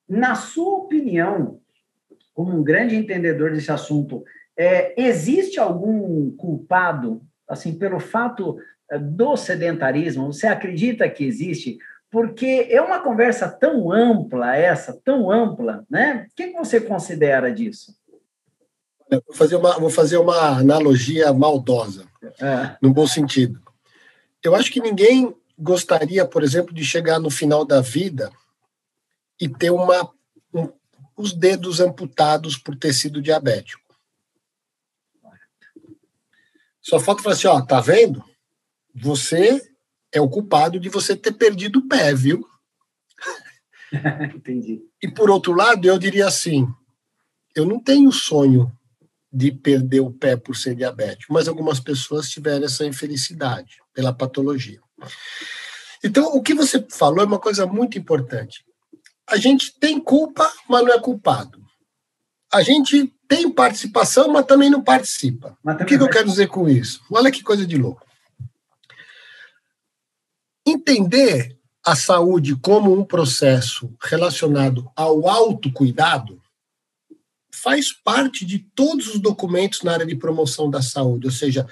Na 0.07 0.35
sua 0.35 0.79
opinião, 0.79 1.61
como 2.33 2.57
um 2.57 2.63
grande 2.63 2.95
entendedor 2.95 3.51
desse 3.51 3.71
assunto, 3.71 4.23
é, 4.59 4.93
existe 5.01 5.57
algum 5.57 6.31
culpado, 6.35 7.21
assim, 7.47 7.73
pelo 7.73 7.97
fato 7.97 8.57
é, 8.91 8.99
do 8.99 9.37
sedentarismo? 9.37 10.33
Você 10.33 10.47
acredita 10.47 11.09
que 11.09 11.23
existe? 11.23 11.77
Porque 12.11 12.67
é 12.69 12.81
uma 12.81 12.99
conversa 12.99 13.47
tão 13.47 13.89
ampla 13.89 14.57
essa, 14.57 14.99
tão 15.01 15.31
ampla, 15.31 15.85
né? 15.89 16.27
O 16.29 16.35
que 16.35 16.51
você 16.51 16.81
considera 16.81 17.49
disso? 17.53 17.95
Eu 19.09 19.23
vou 19.25 19.33
fazer 19.33 19.55
uma, 19.55 19.79
vou 19.79 19.89
fazer 19.89 20.17
uma 20.17 20.59
analogia 20.59 21.31
maldosa, 21.31 22.05
é. 22.21 22.75
no 22.81 22.93
bom 22.93 23.07
sentido. 23.07 23.61
Eu 24.43 24.53
acho 24.55 24.69
que 24.69 24.81
ninguém 24.81 25.33
gostaria, 25.57 26.25
por 26.25 26.43
exemplo, 26.43 26.73
de 26.73 26.83
chegar 26.83 27.17
no 27.17 27.29
final 27.29 27.63
da 27.63 27.79
vida 27.79 28.29
e 29.39 29.47
ter 29.47 29.69
uma, 29.69 30.09
um, 30.53 30.67
os 31.15 31.31
dedos 31.31 31.79
amputados 31.79 32.57
por 32.57 32.75
ter 32.75 32.91
sido 32.91 33.21
diabético. 33.21 33.88
Só 36.89 36.99
falta 36.99 37.21
falar 37.21 37.35
assim, 37.35 37.47
ó, 37.47 37.61
tá 37.61 37.79
vendo? 37.79 38.23
Você 38.95 39.61
é 40.11 40.19
o 40.19 40.27
culpado 40.27 40.79
de 40.79 40.89
você 40.89 41.15
ter 41.15 41.33
perdido 41.33 41.79
o 41.79 41.87
pé, 41.87 42.15
viu? 42.15 42.43
Entendi. 44.35 44.81
E 45.01 45.07
por 45.07 45.29
outro 45.29 45.53
lado, 45.53 45.87
eu 45.87 45.99
diria 45.99 46.25
assim, 46.25 46.67
eu 47.55 47.63
não 47.63 47.79
tenho 47.79 48.11
sonho 48.11 48.71
de 49.31 49.51
perder 49.51 49.99
o 49.99 50.11
pé 50.11 50.35
por 50.35 50.55
ser 50.55 50.73
diabético, 50.73 51.31
mas 51.31 51.47
algumas 51.47 51.79
pessoas 51.79 52.27
tiveram 52.27 52.65
essa 52.65 52.83
infelicidade 52.83 53.77
pela 53.93 54.11
patologia. 54.11 54.81
Então, 56.03 56.35
o 56.35 56.41
que 56.41 56.55
você 56.55 56.83
falou 56.89 57.21
é 57.21 57.27
uma 57.27 57.37
coisa 57.37 57.67
muito 57.67 57.99
importante. 57.99 58.65
A 59.27 59.37
gente 59.37 59.77
tem 59.79 59.99
culpa, 59.99 60.51
mas 60.67 60.83
não 60.83 60.91
é 60.91 60.99
culpado. 60.99 61.63
A 62.51 62.63
gente 62.63 63.13
tem 63.29 63.49
participação, 63.49 64.27
mas 64.27 64.47
também 64.47 64.71
não 64.71 64.83
participa. 64.83 65.55
Também 65.63 65.83
o 65.83 65.87
que, 65.87 65.97
que 65.97 66.03
eu 66.03 66.09
quero 66.09 66.27
dizer 66.27 66.47
com 66.47 66.67
isso? 66.67 66.99
Olha 67.11 67.31
que 67.31 67.43
coisa 67.43 67.65
de 67.65 67.77
louco. 67.77 68.03
Entender 70.67 71.55
a 71.85 71.95
saúde 71.95 72.55
como 72.55 72.91
um 72.91 73.05
processo 73.05 73.95
relacionado 74.01 74.91
ao 74.95 75.29
autocuidado 75.29 76.41
faz 77.53 77.93
parte 77.93 78.45
de 78.45 78.59
todos 78.59 79.07
os 79.07 79.19
documentos 79.19 79.83
na 79.83 79.93
área 79.93 80.05
de 80.05 80.15
promoção 80.15 80.69
da 80.69 80.81
saúde, 80.81 81.27
ou 81.27 81.31
seja, 81.31 81.67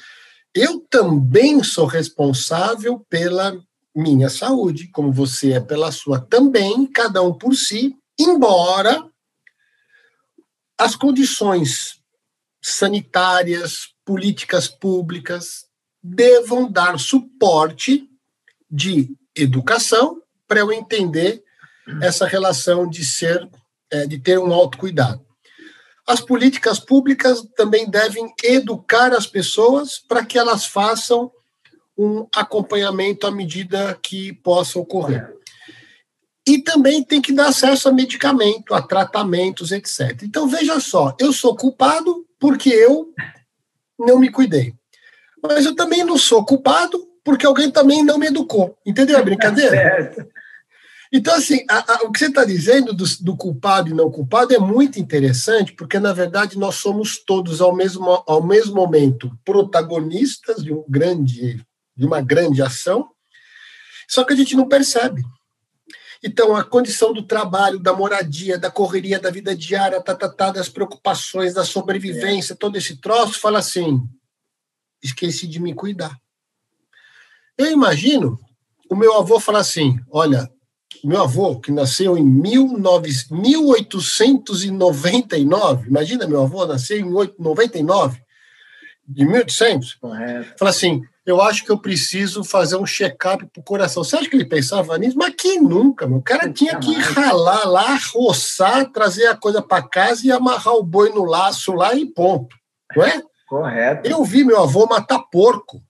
eu 0.53 0.79
também 0.89 1.63
sou 1.63 1.85
responsável 1.85 3.03
pela 3.09 3.59
minha 3.95 4.29
saúde, 4.29 4.89
como 4.89 5.11
você 5.11 5.53
é 5.53 5.59
pela 5.59 5.91
sua 5.91 6.19
também, 6.19 6.85
cada 6.85 7.21
um 7.21 7.33
por 7.33 7.55
si, 7.55 7.95
embora 8.19 9.06
as 10.77 10.95
condições 10.95 11.99
sanitárias, 12.61 13.89
políticas 14.05 14.67
públicas 14.67 15.65
devam 16.03 16.71
dar 16.71 16.99
suporte 16.99 18.07
de 18.69 19.15
educação 19.35 20.21
para 20.47 20.59
eu 20.59 20.71
entender 20.71 21.43
essa 22.01 22.25
relação 22.25 22.87
de 22.87 23.03
ser, 23.03 23.49
é, 23.89 24.05
de 24.05 24.19
ter 24.19 24.37
um 24.37 24.53
autocuidado. 24.53 25.25
As 26.05 26.21
políticas 26.21 26.79
públicas 26.79 27.41
também 27.55 27.89
devem 27.89 28.33
educar 28.43 29.13
as 29.13 29.27
pessoas 29.27 29.99
para 29.99 30.25
que 30.25 30.37
elas 30.37 30.65
façam 30.65 31.31
um 31.97 32.27
acompanhamento 32.33 33.25
à 33.25 33.31
medida 33.31 33.97
que 34.01 34.31
possa 34.33 34.79
ocorrer. 34.79 35.36
E 36.47 36.59
também 36.59 37.03
tem 37.03 37.21
que 37.21 37.33
dar 37.33 37.47
acesso 37.47 37.89
a 37.89 37.91
medicamento, 37.91 38.73
a 38.73 38.81
tratamentos, 38.81 39.73
etc. 39.73 40.23
Então, 40.23 40.47
veja 40.47 40.79
só, 40.79 41.13
eu 41.19 41.33
sou 41.33 41.53
culpado 41.57 42.25
porque 42.39 42.69
eu 42.69 43.13
não 43.99 44.17
me 44.17 44.31
cuidei. 44.31 44.73
Mas 45.43 45.65
eu 45.65 45.75
também 45.75 46.05
não 46.05 46.17
sou 46.17 46.45
culpado 46.45 47.05
porque 47.21 47.45
alguém 47.45 47.69
também 47.69 48.01
não 48.01 48.17
me 48.17 48.27
educou. 48.27 48.77
Entendeu 48.85 49.17
a 49.17 49.23
brincadeira? 49.23 49.71
certo. 49.71 50.25
Então, 51.09 51.33
assim, 51.35 51.63
a, 51.69 51.93
a, 51.93 51.95
o 52.03 52.11
que 52.11 52.19
você 52.19 52.25
está 52.25 52.43
dizendo 52.43 52.93
do, 52.93 53.05
do, 53.21 53.37
culpado 53.37 53.89
e 53.89 53.93
não 53.93 54.11
culpado 54.11 54.53
é 54.53 54.59
muito 54.59 54.99
interessante, 54.99 55.71
porque, 55.71 55.99
na 55.99 56.11
verdade, 56.11 56.57
nós 56.57 56.75
somos 56.75 57.23
todos, 57.23 57.61
ao 57.61 57.73
mesmo, 57.73 58.23
ao 58.27 58.45
mesmo 58.45 58.75
momento, 58.75 59.31
protagonistas 59.45 60.61
de, 60.61 60.73
um 60.73 60.83
grande, 60.85 61.65
de 61.95 62.05
uma 62.05 62.19
grande 62.19 62.61
ação, 62.61 63.07
só 64.05 64.25
que 64.25 64.33
a 64.33 64.35
gente 64.35 64.53
não 64.55 64.67
percebe. 64.67 65.23
Então, 66.23 66.55
a 66.55 66.63
condição 66.63 67.13
do 67.13 67.23
trabalho, 67.23 67.79
da 67.79 67.93
moradia, 67.93 68.57
da 68.57 68.71
correria, 68.71 69.19
da 69.19 69.29
vida 69.29 69.55
diária, 69.55 70.01
tá, 70.01 70.15
tá, 70.15 70.29
tá, 70.29 70.51
das 70.51 70.69
preocupações, 70.69 71.53
da 71.53 71.63
sobrevivência, 71.63 72.53
é. 72.53 72.55
todo 72.55 72.77
esse 72.77 72.97
troço, 72.97 73.39
fala 73.39 73.59
assim: 73.59 74.01
esqueci 75.01 75.47
de 75.47 75.59
me 75.59 75.73
cuidar. 75.73 76.17
Eu 77.57 77.71
imagino 77.71 78.39
o 78.89 78.95
meu 78.95 79.17
avô 79.17 79.39
falar 79.39 79.59
assim: 79.59 79.99
olha, 80.09 80.49
meu 81.03 81.21
avô, 81.21 81.59
que 81.59 81.71
nasceu 81.71 82.17
em 82.17 82.41
19, 82.41 83.11
1899, 83.31 85.87
imagina 85.87 86.27
meu 86.27 86.41
avô 86.41 86.65
nasceu 86.65 86.97
em 86.97 87.07
99, 87.37 88.19
de 89.07 89.23
1800, 89.25 89.93
Correto. 89.95 90.55
fala 90.57 90.71
assim, 90.71 91.03
eu 91.27 91.41
acho 91.41 91.65
que 91.65 91.69
eu 91.69 91.77
preciso 91.77 92.41
fazer 92.41 92.77
um 92.77 92.85
check-up 92.85 93.45
pro 93.47 93.61
coração. 93.61 94.01
Você 94.01 94.15
acha 94.15 94.29
que 94.29 94.35
ele 94.37 94.45
pensava 94.45 94.97
nisso? 94.97 95.17
Mas 95.17 95.35
que 95.35 95.59
nunca, 95.59 96.07
meu. 96.07 96.19
O 96.19 96.23
cara 96.23 96.49
tinha 96.49 96.79
que 96.79 96.93
ralar 96.93 97.67
lá, 97.67 97.99
roçar, 98.13 98.89
trazer 98.93 99.27
a 99.27 99.35
coisa 99.35 99.61
para 99.61 99.85
casa 99.85 100.25
e 100.25 100.31
amarrar 100.31 100.75
o 100.75 100.83
boi 100.83 101.09
no 101.09 101.25
laço 101.25 101.73
lá 101.73 101.93
e 101.93 102.05
ponto. 102.05 102.55
Não 102.95 103.03
é? 103.03 103.21
Correto. 103.45 104.09
Eu 104.09 104.23
vi 104.23 104.45
meu 104.45 104.63
avô 104.63 104.85
matar 104.85 105.19
porco. 105.29 105.83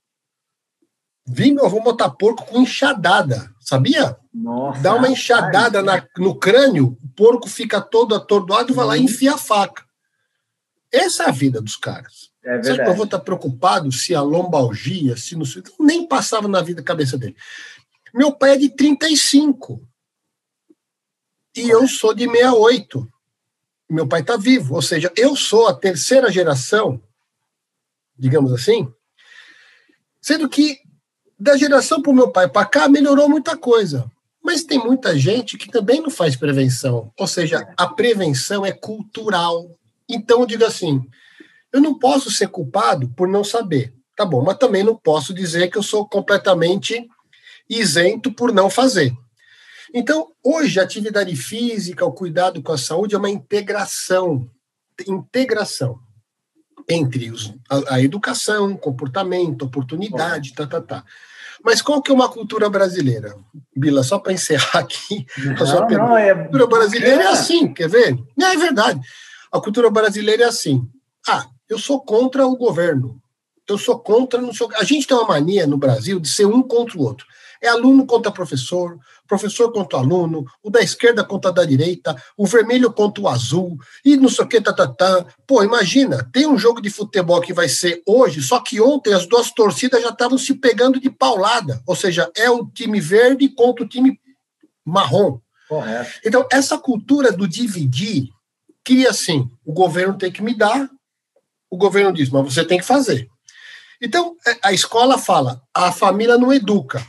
Vi 1.28 1.54
meu 1.54 1.68
avô 1.68 1.82
matar 1.82 2.10
porco 2.10 2.44
com 2.44 2.62
enxadada, 2.62 3.48
sabia? 3.60 4.18
Nossa. 4.34 4.82
Dá 4.82 4.96
uma 4.96 5.08
enxadada 5.08 5.84
na, 5.84 6.04
no 6.18 6.34
crânio, 6.34 6.98
o 7.04 7.10
porco 7.16 7.48
fica 7.48 7.80
todo 7.80 8.16
atordoado 8.16 8.72
e 8.72 8.76
vai 8.76 8.86
lá 8.88 8.98
e 8.98 9.04
enfia 9.04 9.36
a 9.36 9.38
faca. 9.38 9.84
Essa 10.92 11.26
é 11.26 11.30
a 11.30 11.32
vida 11.32 11.62
dos 11.62 11.76
caras. 11.76 12.32
É. 12.48 12.64
Sabe 12.64 12.78
que 12.78 12.84
meu 12.84 12.92
avô 12.94 13.04
está 13.04 13.20
preocupado 13.20 13.92
se 13.92 14.16
a 14.16 14.22
lombalgia, 14.22 15.18
se 15.18 15.36
não 15.36 15.44
sei. 15.44 15.62
Nem 15.78 16.08
passava 16.08 16.48
na 16.48 16.62
vida 16.62 16.80
a 16.80 16.84
cabeça 16.84 17.18
dele. 17.18 17.36
Meu 18.14 18.32
pai 18.32 18.54
é 18.54 18.58
de 18.58 18.70
35. 18.70 19.86
E 21.58 21.70
eu 21.70 21.86
sou 21.88 22.14
de 22.14 22.26
68. 22.26 23.12
Meu 23.90 24.08
pai 24.08 24.22
está 24.22 24.38
vivo. 24.38 24.76
Ou 24.76 24.82
seja, 24.82 25.12
eu 25.18 25.36
sou 25.36 25.68
a 25.68 25.74
terceira 25.74 26.32
geração, 26.32 27.02
digamos 28.18 28.54
assim, 28.54 28.92
sendo 30.22 30.48
que 30.48 30.80
da 31.40 31.58
geração 31.58 32.02
para 32.02 32.12
o 32.12 32.16
meu 32.16 32.32
pai 32.32 32.50
para 32.50 32.66
cá, 32.66 32.88
melhorou 32.88 33.30
muita 33.30 33.56
coisa. 33.58 34.10
Mas 34.42 34.64
tem 34.64 34.80
muita 34.80 35.18
gente 35.18 35.58
que 35.58 35.70
também 35.70 36.02
não 36.02 36.10
faz 36.10 36.36
prevenção. 36.36 37.12
Ou 37.20 37.28
seja, 37.28 37.68
a 37.76 37.88
prevenção 37.88 38.66
é 38.66 38.72
cultural. 38.72 39.78
Então, 40.08 40.40
eu 40.40 40.46
digo 40.46 40.64
assim: 40.64 41.06
eu 41.74 41.82
não 41.82 41.98
posso 41.98 42.32
ser 42.32 42.48
culpado 42.48 43.10
por 43.10 43.28
não 43.28 43.44
saber. 43.44 43.94
Tá 44.16 44.26
bom, 44.26 44.44
mas 44.44 44.58
também 44.58 44.84
não 44.84 44.96
posso 44.96 45.34
dizer 45.34 45.70
que 45.70 45.78
eu 45.78 45.84
sou 45.84 46.08
completamente 46.08 47.08
isento 47.70 48.32
por 48.32 48.54
não 48.54 48.70
fazer. 48.70 49.14
Então, 49.94 50.28
hoje, 50.44 50.80
a 50.80 50.84
atividade 50.84 51.36
física, 51.36 52.06
o 52.06 52.12
cuidado 52.12 52.62
com 52.62 52.72
a 52.72 52.78
saúde 52.78 53.16
é 53.16 53.18
uma 53.18 53.30
integração. 53.30 54.50
Integração 55.08 56.00
entre 56.90 57.30
os, 57.30 57.54
a, 57.70 57.96
a, 57.96 58.02
educação, 58.02 58.76
comportamento, 58.78 59.64
oportunidade, 59.64 60.54
tá, 60.54 60.66
tá, 60.66 60.82
tá. 60.82 61.04
Mas 61.64 61.82
qual 61.82 62.02
que 62.02 62.12
é 62.12 62.14
uma 62.14 62.30
cultura 62.30 62.70
brasileira? 62.70 63.36
Bila, 63.76 64.04
só 64.04 64.20
para 64.20 64.34
encerrar 64.34 64.80
aqui 64.80 65.26
não, 65.38 65.54
a 65.54 65.66
sua 65.66 65.82
não, 65.82 65.88
pergunta. 65.88 66.20
É... 66.20 66.32
A 66.32 66.36
cultura 66.44 66.68
brasileira 66.68 67.24
é 67.24 67.28
assim, 67.28 67.74
quer 67.74 67.90
ver? 67.90 68.18
Não, 68.38 68.48
é 68.48 68.56
verdade. 68.56 69.02
A 69.52 69.60
cultura 69.60 69.90
brasileira 69.90 70.44
é 70.44 70.48
assim. 70.48 70.88
Ah, 71.28 71.48
eu 71.70 71.78
sou 71.78 72.02
contra 72.02 72.46
o 72.46 72.56
governo. 72.56 73.22
Eu 73.68 73.78
sou 73.78 74.00
contra. 74.00 74.42
Não 74.42 74.54
sou... 74.54 74.70
A 74.76 74.84
gente 74.84 75.06
tem 75.06 75.18
uma 75.18 75.28
mania 75.28 75.68
no 75.68 75.78
Brasil 75.78 76.20
de 76.20 76.30
ser 76.30 76.46
um 76.46 76.64
contra 76.64 76.98
o 76.98 77.02
outro. 77.02 77.26
É 77.62 77.68
aluno 77.68 78.06
contra 78.06 78.32
professor, 78.32 78.98
professor 79.28 79.72
contra 79.72 79.98
aluno, 80.00 80.46
o 80.64 80.70
da 80.70 80.82
esquerda 80.82 81.24
contra 81.24 81.50
a 81.50 81.54
da 81.54 81.66
direita, 81.66 82.16
o 82.38 82.46
vermelho 82.46 82.92
contra 82.94 83.24
o 83.24 83.28
azul, 83.28 83.78
e 84.06 84.16
não 84.16 84.30
sei 84.30 84.46
o 84.46 84.48
que, 84.48 84.62
tá, 84.62 84.72
tá, 84.72 84.88
tá. 84.88 85.26
Pô, 85.46 85.64
imagina, 85.64 86.30
tem 86.32 86.48
um 86.48 86.58
jogo 86.58 86.80
de 86.82 86.90
futebol 86.90 87.42
que 87.42 87.54
vai 87.54 87.68
ser 87.68 88.02
hoje, 88.06 88.42
só 88.42 88.60
que 88.60 88.80
ontem 88.80 89.14
as 89.14 89.26
duas 89.26 89.52
torcidas 89.52 90.02
já 90.02 90.10
estavam 90.10 90.38
se 90.38 90.54
pegando 90.54 91.00
de 91.00 91.10
paulada, 91.10 91.82
ou 91.86 91.96
seja, 91.96 92.32
é 92.36 92.50
o 92.50 92.66
time 92.66 93.02
verde 93.02 93.50
contra 93.50 93.84
o 93.84 93.90
time 93.90 94.20
marrom. 94.86 95.40
Correto. 95.68 96.12
Então, 96.24 96.48
essa 96.52 96.78
cultura 96.78 97.32
do 97.32 97.48
dividir, 97.48 98.30
queria 98.86 99.10
assim, 99.10 99.50
o 99.66 99.74
governo 99.74 100.18
tem 100.18 100.32
que 100.32 100.42
me 100.42 100.56
dar, 100.56 100.90
o 101.70 101.78
governo 101.78 102.14
diz, 102.14 102.30
mas 102.30 102.54
você 102.54 102.64
tem 102.64 102.80
que 102.80 102.86
fazer. 102.86 103.28
Então, 104.02 104.36
é, 104.46 104.58
a 104.64 104.74
escola 104.74 105.18
fala, 105.18 105.62
a 105.74 105.92
família 105.92 106.38
não 106.38 106.54
educa. 106.54 107.06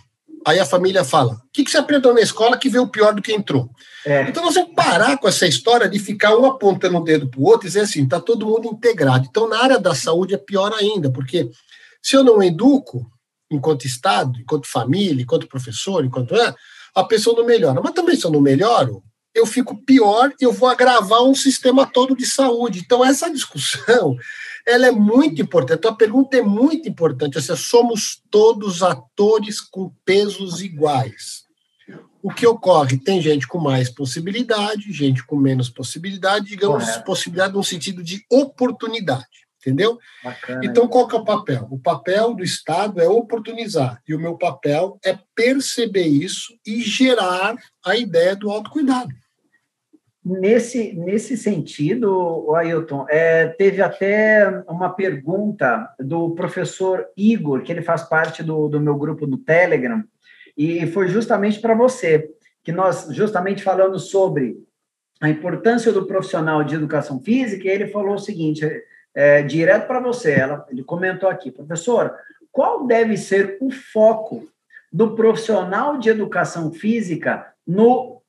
Aí 0.46 0.58
a 0.58 0.66
família 0.66 1.04
fala: 1.04 1.34
o 1.34 1.40
que, 1.52 1.64
que 1.64 1.70
você 1.70 1.78
aprendeu 1.78 2.14
na 2.14 2.20
escola 2.20 2.56
que 2.56 2.68
veio 2.68 2.88
pior 2.88 3.14
do 3.14 3.20
que 3.20 3.32
entrou? 3.32 3.68
É. 4.06 4.22
Então 4.22 4.42
nós 4.42 4.54
vamos 4.54 4.74
parar 4.74 5.18
com 5.18 5.28
essa 5.28 5.46
história 5.46 5.88
de 5.88 5.98
ficar 5.98 6.36
um 6.36 6.46
apontando 6.46 6.96
o 6.96 7.04
dedo 7.04 7.28
para 7.28 7.40
o 7.40 7.44
outro 7.44 7.66
e 7.66 7.68
dizer 7.68 7.80
assim: 7.80 8.04
está 8.04 8.20
todo 8.20 8.46
mundo 8.46 8.68
integrado. 8.68 9.26
Então, 9.28 9.48
na 9.48 9.62
área 9.62 9.78
da 9.78 9.94
saúde 9.94 10.34
é 10.34 10.38
pior 10.38 10.72
ainda, 10.72 11.10
porque 11.10 11.50
se 12.02 12.16
eu 12.16 12.24
não 12.24 12.42
educo, 12.42 13.06
enquanto 13.50 13.84
Estado, 13.84 14.38
enquanto 14.40 14.66
família, 14.66 15.22
enquanto 15.22 15.48
professor, 15.48 16.04
enquanto 16.04 16.34
é, 16.34 16.54
a 16.94 17.04
pessoa 17.04 17.36
não 17.36 17.44
melhora. 17.44 17.80
Mas 17.82 17.92
também, 17.92 18.16
se 18.16 18.24
eu 18.24 18.30
não 18.30 18.40
melhoro, 18.40 19.02
eu 19.38 19.46
fico 19.46 19.76
pior 19.84 20.32
e 20.40 20.44
eu 20.44 20.52
vou 20.52 20.68
agravar 20.68 21.22
um 21.22 21.34
sistema 21.34 21.86
todo 21.86 22.16
de 22.16 22.26
saúde. 22.26 22.80
Então, 22.80 23.04
essa 23.04 23.30
discussão 23.30 24.16
ela 24.66 24.86
é 24.86 24.90
muito 24.90 25.40
importante. 25.40 25.86
A 25.86 25.92
pergunta 25.92 26.36
é 26.36 26.42
muito 26.42 26.88
importante. 26.88 27.40
Seja, 27.40 27.56
somos 27.56 28.22
todos 28.30 28.82
atores 28.82 29.60
com 29.60 29.90
pesos 30.04 30.60
iguais. 30.60 31.48
O 32.22 32.30
que 32.30 32.46
ocorre? 32.46 32.98
Tem 32.98 33.22
gente 33.22 33.46
com 33.46 33.58
mais 33.58 33.88
possibilidade, 33.88 34.92
gente 34.92 35.24
com 35.24 35.36
menos 35.36 35.70
possibilidade, 35.70 36.46
digamos, 36.46 36.84
Correto. 36.84 37.04
possibilidade 37.04 37.54
no 37.54 37.64
sentido 37.64 38.02
de 38.02 38.24
oportunidade. 38.30 39.48
Entendeu? 39.60 39.98
Bacana, 40.22 40.60
então, 40.64 40.86
qual 40.86 41.08
que 41.08 41.16
é 41.16 41.18
o 41.18 41.24
papel? 41.24 41.66
O 41.70 41.78
papel 41.78 42.34
do 42.34 42.44
Estado 42.44 43.00
é 43.00 43.08
oportunizar, 43.08 44.00
e 44.06 44.14
o 44.14 44.18
meu 44.18 44.36
papel 44.36 44.98
é 45.04 45.18
perceber 45.34 46.06
isso 46.06 46.54
e 46.64 46.80
gerar 46.80 47.56
a 47.84 47.96
ideia 47.96 48.36
do 48.36 48.50
autocuidado. 48.50 49.12
Nesse, 50.28 50.92
nesse 50.92 51.38
sentido, 51.38 52.54
Ailton, 52.54 53.06
é, 53.08 53.46
teve 53.46 53.80
até 53.80 54.46
uma 54.68 54.90
pergunta 54.90 55.88
do 55.98 56.34
professor 56.34 57.06
Igor, 57.16 57.62
que 57.62 57.72
ele 57.72 57.80
faz 57.80 58.02
parte 58.02 58.42
do, 58.42 58.68
do 58.68 58.78
meu 58.78 58.94
grupo 58.96 59.26
do 59.26 59.38
Telegram, 59.38 60.04
e 60.54 60.86
foi 60.88 61.08
justamente 61.08 61.58
para 61.60 61.74
você, 61.74 62.30
que 62.62 62.70
nós 62.70 63.08
justamente 63.10 63.62
falando 63.62 63.98
sobre 63.98 64.62
a 65.18 65.30
importância 65.30 65.90
do 65.92 66.04
profissional 66.04 66.62
de 66.62 66.74
educação 66.74 67.20
física, 67.22 67.66
e 67.66 67.70
ele 67.70 67.86
falou 67.86 68.16
o 68.16 68.18
seguinte: 68.18 68.66
é, 69.14 69.42
direto 69.42 69.86
para 69.86 69.98
você. 69.98 70.32
Ela, 70.32 70.66
ele 70.68 70.84
comentou 70.84 71.30
aqui, 71.30 71.50
professor, 71.50 72.14
qual 72.52 72.86
deve 72.86 73.16
ser 73.16 73.56
o 73.62 73.70
foco 73.70 74.46
do 74.92 75.14
profissional 75.14 75.96
de 75.96 76.10
educação 76.10 76.70
física 76.70 77.50
no 77.66 78.20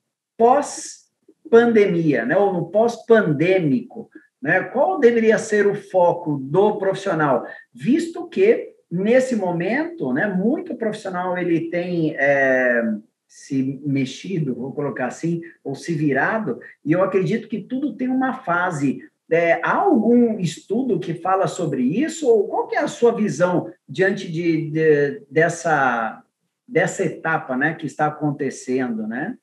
pós-pandemia, 1.50 2.26
né, 2.26 2.38
ou 2.38 2.54
no 2.54 2.70
pós-pandêmico? 2.70 4.10
Né? 4.42 4.62
Qual 4.62 5.00
deveria 5.00 5.38
ser 5.38 5.68
o 5.68 5.76
foco 5.76 6.38
do 6.38 6.78
profissional, 6.78 7.46
visto 7.74 8.28
que 8.28 8.74
nesse 8.90 9.36
momento, 9.36 10.14
né, 10.14 10.28
muito 10.28 10.76
profissional 10.76 11.38
ele 11.38 11.70
tem 11.70 12.16
é, 12.18 12.82
se 13.28 13.82
mexido, 13.86 14.56
vou 14.56 14.72
colocar 14.72 15.08
assim, 15.08 15.42
ou 15.64 15.76
se 15.76 15.94
virado, 15.94 16.60
e 16.84 16.94
eu 16.94 17.04
acredito 17.04 17.48
que 17.48 17.62
tudo 17.62 17.96
tem 17.96 18.08
uma 18.08 18.34
fase 18.34 19.04
é, 19.32 19.62
há 19.64 19.76
algum 19.76 20.40
estudo 20.40 21.00
que 21.00 21.14
fala 21.14 21.46
sobre 21.46 21.84
isso? 21.84 22.28
Ou 22.28 22.48
qual 22.48 22.68
que 22.68 22.76
é 22.76 22.80
a 22.80 22.88
sua 22.88 23.12
visão 23.12 23.72
diante 23.88 24.32
de, 24.32 24.72
de, 24.72 25.22
dessa, 25.30 26.24
dessa 26.68 27.04
etapa 27.04 27.56
né, 27.56 27.76
que 27.76 27.86
está 27.86 28.08
acontecendo? 28.08 29.06
Né? 29.06 29.38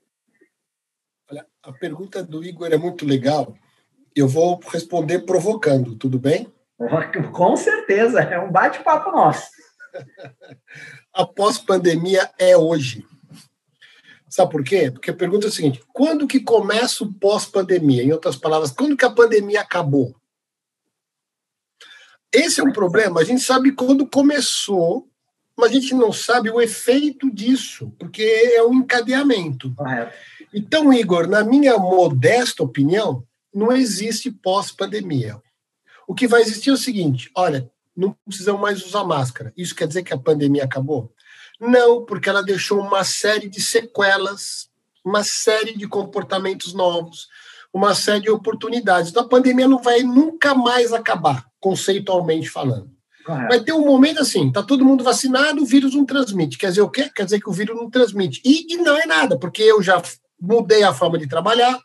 Olha, 1.31 1.47
a 1.63 1.73
pergunta 1.73 2.23
do 2.23 2.45
Igor 2.45 2.69
é 2.73 2.77
muito 2.77 3.05
legal. 3.05 3.55
Eu 4.15 4.29
vou 4.29 4.61
responder 4.73 5.21
provocando, 5.21 5.97
tudo 5.97 6.19
bem? 6.19 6.53
Com 7.33 7.57
certeza, 7.57 8.21
é 8.21 8.39
um 8.39 8.51
bate-papo 8.51 9.11
nosso. 9.11 9.51
a 11.13 11.27
pós-pandemia 11.27 12.31
é 12.39 12.57
hoje. 12.57 13.05
Sabe 14.29 14.53
por 14.53 14.63
quê? 14.63 14.91
Porque 14.91 15.11
a 15.11 15.17
pergunta 15.17 15.47
é 15.47 15.49
a 15.49 15.53
seguinte: 15.53 15.83
quando 15.93 16.27
que 16.27 16.41
começa 16.41 17.03
o 17.03 17.13
pós-pandemia? 17.13 18.03
Em 18.03 18.13
outras 18.13 18.37
palavras, 18.37 18.71
quando 18.71 18.97
que 18.97 19.05
a 19.05 19.11
pandemia 19.11 19.61
acabou? 19.61 20.15
Esse 22.33 22.61
é 22.61 22.65
um 22.65 22.73
problema. 22.73 23.21
A 23.21 23.25
gente 23.25 23.41
sabe 23.41 23.73
quando 23.73 24.07
começou, 24.07 25.09
mas 25.57 25.71
a 25.71 25.75
gente 25.75 25.95
não 25.95 26.13
sabe 26.13 26.51
o 26.51 26.61
efeito 26.61 27.33
disso, 27.33 27.91
porque 27.99 28.23
é 28.23 28.63
um 28.63 28.75
encadeamento. 28.75 29.75
Então, 30.57 30.91
Igor, 30.91 31.29
na 31.29 31.45
minha 31.45 31.77
modesta 31.77 32.63
opinião, 32.63 33.23
não 33.55 33.71
existe 33.71 34.31
pós-pandemia. 34.31 35.39
O 36.09 36.15
que 36.15 36.27
vai 36.27 36.41
existir 36.41 36.71
é 36.71 36.73
o 36.73 36.79
seguinte: 36.79 37.31
olha, 37.37 37.71
não 37.95 38.17
precisamos 38.27 38.63
mais 38.63 38.83
usar 38.83 39.05
máscara. 39.05 39.53
Isso 39.55 39.75
quer 39.75 39.87
dizer 39.87 40.03
que 40.03 40.15
a 40.15 40.19
pandemia 40.19 40.65
acabou? 40.65 41.13
Não, 41.61 42.07
porque 42.07 42.31
ela 42.31 42.43
deixou 42.43 42.81
uma 42.81 43.05
série 43.05 43.51
de 43.51 43.61
sequelas, 43.61 44.71
uma 45.05 45.23
série 45.23 45.77
de 45.77 45.87
comportamentos 45.87 46.73
novos, 46.73 47.29
uma 47.71 47.95
série 47.95 48.23
de 48.23 48.31
oportunidades. 48.31 49.11
Então 49.11 49.25
a 49.25 49.29
pandemia 49.29 49.69
não 49.69 49.83
vai 49.83 50.03
nunca 50.03 50.55
mais 50.55 50.91
acabar, 50.91 51.47
conceitualmente 51.61 52.49
falando. 52.49 52.91
Correto. 53.27 53.49
Vai 53.49 53.61
ter 53.61 53.73
um 53.73 53.85
momento 53.85 54.21
assim, 54.21 54.51
tá 54.51 54.63
todo 54.63 54.85
mundo 54.87 55.05
vacinado, 55.05 55.63
o 55.63 55.67
vírus 55.67 55.95
não 55.95 56.07
transmite. 56.07 56.57
Quer 56.57 56.69
dizer 56.69 56.81
o 56.81 56.89
quê? 56.89 57.11
Quer 57.15 57.25
dizer 57.25 57.41
que 57.41 57.51
o 57.51 57.53
vírus 57.53 57.77
não 57.77 57.91
transmite. 57.91 58.41
E, 58.43 58.73
e 58.73 58.77
não 58.79 58.97
é 58.97 59.05
nada, 59.05 59.39
porque 59.39 59.63
eu 59.63 59.83
já 59.83 60.01
mudei 60.41 60.83
a 60.83 60.95
forma 60.95 61.19
de 61.19 61.29
trabalhar, 61.29 61.81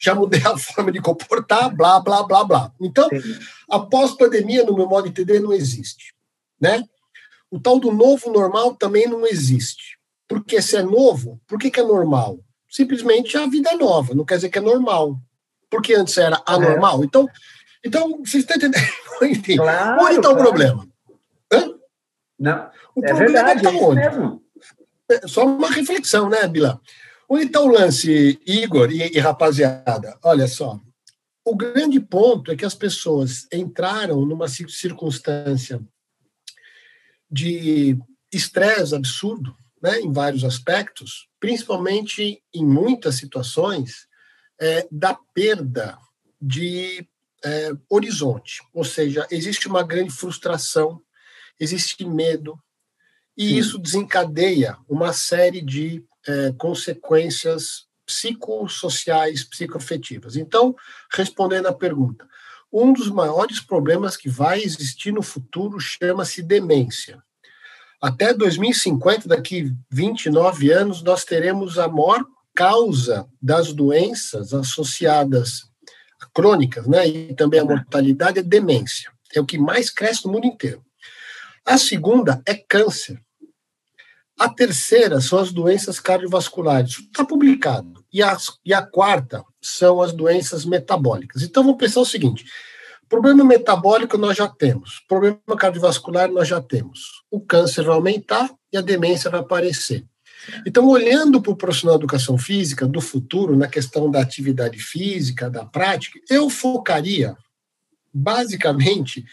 já 0.00 0.14
mudei 0.14 0.40
a 0.44 0.56
forma 0.58 0.92
de 0.92 1.00
comportar, 1.00 1.74
blá, 1.74 2.00
blá, 2.00 2.22
blá, 2.22 2.44
blá. 2.44 2.72
Então, 2.80 3.08
após 3.70 4.12
pandemia, 4.12 4.64
no 4.64 4.74
meu 4.74 4.86
modo 4.86 5.04
de 5.04 5.10
entender, 5.10 5.40
não 5.40 5.52
existe. 5.52 6.14
Né? 6.60 6.84
O 7.50 7.58
tal 7.58 7.78
do 7.78 7.90
novo 7.92 8.30
normal 8.30 8.74
também 8.74 9.06
não 9.06 9.26
existe. 9.26 9.98
Porque 10.28 10.60
se 10.60 10.76
é 10.76 10.82
novo, 10.82 11.40
por 11.46 11.58
que, 11.58 11.70
que 11.70 11.80
é 11.80 11.84
normal? 11.84 12.38
Simplesmente 12.68 13.36
a 13.36 13.46
vida 13.46 13.70
é 13.70 13.76
nova, 13.76 14.14
não 14.14 14.24
quer 14.24 14.36
dizer 14.36 14.50
que 14.50 14.58
é 14.58 14.62
normal. 14.62 15.18
Porque 15.70 15.94
antes 15.94 16.16
era 16.18 16.42
anormal. 16.46 17.02
É. 17.02 17.04
Então, 17.06 17.28
então, 17.84 18.18
vocês 18.18 18.44
estão 18.44 18.56
entendendo? 18.56 18.84
Claro, 19.56 20.04
onde 20.04 20.14
está 20.14 20.30
o 20.30 20.36
problema? 20.36 20.86
Hã? 21.52 21.74
Não, 22.38 22.70
o 22.94 23.04
é 23.04 23.08
problema 23.08 23.32
verdade, 23.32 23.66
está 23.66 23.72
é 23.72 23.82
onde? 23.82 24.40
É 25.10 25.26
só 25.26 25.44
uma 25.44 25.68
reflexão, 25.68 26.28
né, 26.28 26.46
Bila? 26.46 26.80
Onde 27.28 27.44
está 27.44 27.60
o 27.60 27.68
lance, 27.68 28.40
Igor 28.46 28.90
e, 28.90 29.02
e 29.14 29.18
rapaziada? 29.18 30.18
Olha 30.22 30.48
só, 30.48 30.80
o 31.44 31.54
grande 31.54 32.00
ponto 32.00 32.50
é 32.50 32.56
que 32.56 32.64
as 32.64 32.74
pessoas 32.74 33.46
entraram 33.52 34.24
numa 34.24 34.48
circunstância 34.48 35.78
de 37.30 37.98
estresse 38.32 38.94
absurdo, 38.94 39.54
né, 39.82 40.00
em 40.00 40.10
vários 40.10 40.42
aspectos, 40.42 41.28
principalmente 41.38 42.42
em 42.54 42.64
muitas 42.64 43.16
situações, 43.16 44.08
é, 44.58 44.88
da 44.90 45.14
perda 45.34 45.98
de 46.40 47.06
é, 47.44 47.72
horizonte. 47.90 48.62
Ou 48.72 48.84
seja, 48.84 49.26
existe 49.30 49.68
uma 49.68 49.82
grande 49.82 50.10
frustração, 50.10 51.00
existe 51.60 52.06
medo, 52.06 52.58
e 53.36 53.50
Sim. 53.50 53.56
isso 53.56 53.78
desencadeia 53.78 54.78
uma 54.88 55.12
série 55.12 55.60
de 55.60 56.04
é, 56.28 56.52
consequências 56.58 57.86
psicossociais, 58.04 59.44
psicoafetivas. 59.44 60.36
Então, 60.36 60.74
respondendo 61.12 61.66
à 61.66 61.72
pergunta, 61.72 62.26
um 62.72 62.92
dos 62.92 63.10
maiores 63.10 63.60
problemas 63.60 64.16
que 64.16 64.28
vai 64.28 64.62
existir 64.62 65.12
no 65.12 65.22
futuro 65.22 65.80
chama-se 65.80 66.42
demência. 66.42 67.22
Até 68.00 68.32
2050, 68.32 69.28
daqui 69.28 69.74
29 69.90 70.70
anos, 70.70 71.02
nós 71.02 71.24
teremos 71.24 71.78
a 71.78 71.88
maior 71.88 72.24
causa 72.54 73.28
das 73.40 73.72
doenças 73.72 74.52
associadas 74.52 75.68
crônicas, 76.34 76.86
né, 76.86 77.06
e 77.06 77.34
também 77.34 77.60
a 77.60 77.64
mortalidade 77.64 78.38
é 78.38 78.42
demência. 78.42 79.10
É 79.34 79.40
o 79.40 79.46
que 79.46 79.58
mais 79.58 79.90
cresce 79.90 80.26
no 80.26 80.32
mundo 80.32 80.46
inteiro. 80.46 80.82
A 81.64 81.76
segunda 81.76 82.42
é 82.46 82.54
câncer. 82.54 83.20
A 84.38 84.48
terceira 84.48 85.20
são 85.20 85.38
as 85.38 85.52
doenças 85.52 85.98
cardiovasculares. 85.98 86.98
Está 86.98 87.24
publicado. 87.24 88.04
E, 88.12 88.22
as, 88.22 88.52
e 88.64 88.72
a 88.72 88.82
quarta 88.82 89.44
são 89.60 90.00
as 90.00 90.12
doenças 90.12 90.64
metabólicas. 90.64 91.42
Então, 91.42 91.62
vamos 91.64 91.78
pensar 91.78 92.00
o 92.00 92.06
seguinte: 92.06 92.44
problema 93.08 93.44
metabólico 93.44 94.16
nós 94.16 94.36
já 94.36 94.46
temos, 94.46 95.02
problema 95.08 95.38
cardiovascular 95.58 96.30
nós 96.30 96.46
já 96.46 96.60
temos. 96.60 97.24
O 97.30 97.40
câncer 97.40 97.84
vai 97.84 97.94
aumentar 97.94 98.50
e 98.72 98.76
a 98.76 98.80
demência 98.80 99.30
vai 99.30 99.40
aparecer. 99.40 100.04
Então, 100.66 100.86
olhando 100.86 101.42
para 101.42 101.52
o 101.52 101.56
profissional 101.56 101.98
de 101.98 102.04
educação 102.04 102.38
física 102.38 102.86
do 102.86 103.00
futuro, 103.00 103.56
na 103.56 103.66
questão 103.66 104.10
da 104.10 104.20
atividade 104.20 104.78
física, 104.78 105.50
da 105.50 105.64
prática, 105.64 106.18
eu 106.30 106.48
focaria 106.48 107.36
basicamente 108.14 109.24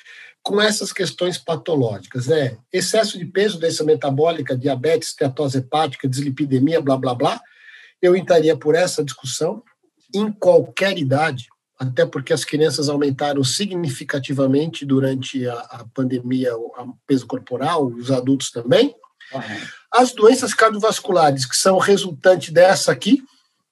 com 0.46 0.62
essas 0.62 0.94
questões 0.94 1.40
patológicas, 1.40 2.28
né? 2.28 2.56
Excesso 2.72 3.18
de 3.18 3.26
peso, 3.26 3.60
doença 3.60 3.84
metabólica, 3.84 4.56
diabetes, 4.56 5.10
esteatose 5.10 5.58
hepática, 5.58 6.08
dislipidemia, 6.08 6.80
blá, 6.80 6.96
blá, 6.96 7.16
blá. 7.16 7.42
Eu 8.00 8.16
entraria 8.16 8.56
por 8.56 8.76
essa 8.76 9.04
discussão 9.04 9.64
em 10.14 10.32
qualquer 10.32 11.00
idade, 11.00 11.48
até 11.80 12.06
porque 12.06 12.32
as 12.32 12.46
crianças 12.46 12.90
aumentaram 12.90 13.44
significativamente 13.44 14.86
durante 14.86 15.48
a, 15.50 15.54
a 15.62 15.86
pandemia 15.92 16.56
o 16.56 16.96
peso 17.08 17.26
corporal, 17.26 17.88
os 17.88 18.12
adultos 18.12 18.52
também. 18.52 18.96
Uhum. 19.34 19.42
As 19.92 20.14
doenças 20.14 20.54
cardiovasculares, 20.54 21.48
que 21.48 21.58
são 21.58 21.80
resultante 21.80 22.52
dessa 22.52 22.92
aqui, 22.92 23.24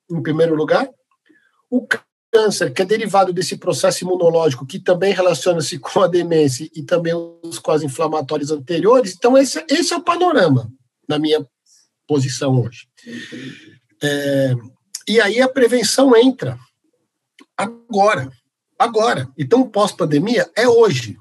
em 0.10 0.24
primeiro 0.24 0.56
lugar, 0.56 0.90
o 1.70 1.86
câncer, 2.34 2.74
que 2.74 2.82
é 2.82 2.86
derivado 2.86 3.32
desse 3.32 3.56
processo 3.56 4.04
imunológico, 4.04 4.66
que 4.66 4.80
também 4.80 5.14
relaciona-se 5.14 5.78
com 5.78 6.02
a 6.02 6.08
demência 6.08 6.68
e 6.76 6.82
também 6.82 7.14
os 7.44 7.60
quase 7.60 7.86
inflamatórios 7.86 8.50
anteriores. 8.50 9.14
Então, 9.14 9.38
esse, 9.38 9.64
esse 9.70 9.94
é 9.94 9.98
o 9.98 10.02
panorama, 10.02 10.68
na 11.08 11.20
minha 11.20 11.46
posição 12.08 12.60
hoje. 12.60 12.88
É, 14.02 14.56
e 15.08 15.22
aí 15.22 15.40
a 15.40 15.48
prevenção 15.48 16.18
entra 16.18 16.58
agora. 17.56 18.32
Agora. 18.80 19.30
Então, 19.38 19.70
pós-pandemia 19.70 20.50
é 20.56 20.68
hoje. 20.68 21.16